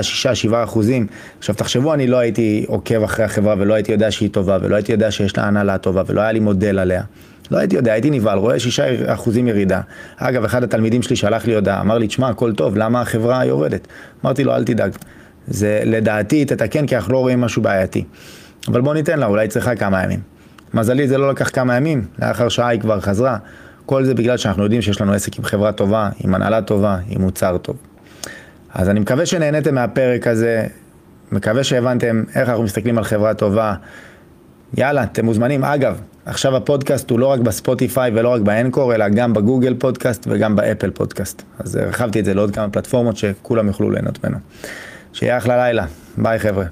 6-7 0.50 0.54
אחוזים. 0.64 1.08
עכשיו 1.40 1.56
תחשבו, 1.56 1.94
אני 1.94 2.08
לא 2.08 2.18
הייתי 2.18 2.66
עוקב 2.68 3.04
אחרי 3.04 3.26
החברה 3.26 3.56
ולא 3.58 3.74
הייתי 3.74 3.92
יודע 3.92 4.12
שהיא 4.12 4.30
טובה, 4.30 4.58
ולא 4.62 4.76
הייתי 4.76 4.92
יודע 4.92 5.12
שיש 5.12 5.38
לה 5.38 5.44
הנהלה 5.44 5.78
טובה, 5.78 6.04
ולא 6.08 6.22
היה 6.22 6.32
לי 6.32 6.40
מודל 6.40 6.80
עליה. 6.80 7.02
לא 7.52 7.58
הייתי 7.58 7.76
יודע, 7.76 7.94
הייתי 7.94 8.10
נבהל, 8.10 8.38
רואה 8.38 8.60
6 8.60 8.80
אחוזים 9.06 9.48
ירידה. 9.48 9.82
אגב, 10.18 10.44
אחד 10.44 10.64
התלמידים 10.64 11.02
שלי 11.02 11.16
שלח 11.16 11.46
לי 11.46 11.56
הודעה, 11.56 11.82
אמר 11.82 11.98
לי, 11.98 12.08
תשמע, 12.08 12.30
הכל 12.30 12.54
טוב, 12.54 12.78
למה 12.78 13.02
החברה 13.02 13.46
יורדת? 13.46 13.88
אמרתי 14.26 14.44
לו, 14.44 14.56
אל 14.56 14.64
תדאג. 14.64 14.92
זה 15.48 15.82
לדעתי 15.86 16.46
תתקן, 16.46 16.88
כי 16.88 16.96
אנחנו 16.96 17.14
לא 17.14 17.18
רואים 17.18 17.42
משהו 17.42 17.62
בעייתי. 17.62 18.04
אבל 18.68 18.82
בוא 18.82 18.94
ניתן 18.94 19.20
לה, 19.20 19.26
אולי 19.26 19.48
צריכה 19.48 19.76
כמה 19.76 20.04
ימים. 20.04 20.37
מזלי 20.78 21.08
זה 21.08 21.18
לא 21.18 21.30
לקח 21.30 21.50
כמה 21.50 21.76
ימים, 21.76 22.06
לאחר 22.20 22.50
שעה 22.50 22.68
היא 22.68 22.80
כבר 22.80 23.00
חזרה. 23.00 23.38
כל 23.86 24.06
זה 24.06 24.14
בגלל 24.14 24.38
שאנחנו 24.38 24.64
יודעים 24.64 24.82
שיש 24.82 25.02
לנו 25.02 25.14
עסק 25.14 25.38
עם 25.38 25.44
חברה 25.44 25.72
טובה, 25.72 26.10
עם 26.24 26.36
הנהלה 26.36 26.62
טובה, 26.62 26.98
עם 27.08 27.22
מוצר 27.22 27.58
טוב. 27.58 27.76
אז 28.74 28.90
אני 28.90 29.00
מקווה 29.00 29.26
שנהניתם 29.26 29.76
מהפרק 29.76 30.28
הזה, 30.28 30.68
מקווה 31.32 31.64
שהבנתם 31.64 32.24
איך 32.36 32.50
אנחנו 32.50 32.64
מסתכלים 32.64 32.98
על 32.98 33.04
חברה 33.04 33.34
טובה. 33.34 33.76
יאללה, 34.78 35.04
אתם 35.04 35.26
מוזמנים. 35.26 35.64
אגב, 35.64 36.02
עכשיו 36.26 36.56
הפודקאסט 36.56 37.10
הוא 37.10 37.20
לא 37.20 37.28
רק 37.28 37.40
ב 37.40 37.49
Spotify 37.49 38.12
ולא 38.16 38.30
רק 38.30 38.42
ב 38.42 38.48
Anchor, 38.48 38.96
אלא 38.96 39.10
גם 39.10 39.34
ב 39.34 39.40
Google 39.40 39.76
Podcast 39.80 40.28
וגם 40.30 40.56
ב 40.56 40.61
Apple 40.61 40.90
Podcast. 40.90 41.44
אז 41.60 41.76
הרחבתי 41.76 42.20
את 42.20 42.26
זה 42.26 42.34
לעוד 42.34 42.56
כמה 42.56 42.70
פלטפורמות 42.70 43.18
שכולם 43.18 43.68
יוכלו 43.68 43.92
ליהנות 43.92 44.26
ממנו. 44.26 44.38
שיהיה 45.14 45.38
אחלה 45.38 45.58
לילה. 45.58 45.86
ביי 46.18 46.40
חבר'ה. 46.40 46.66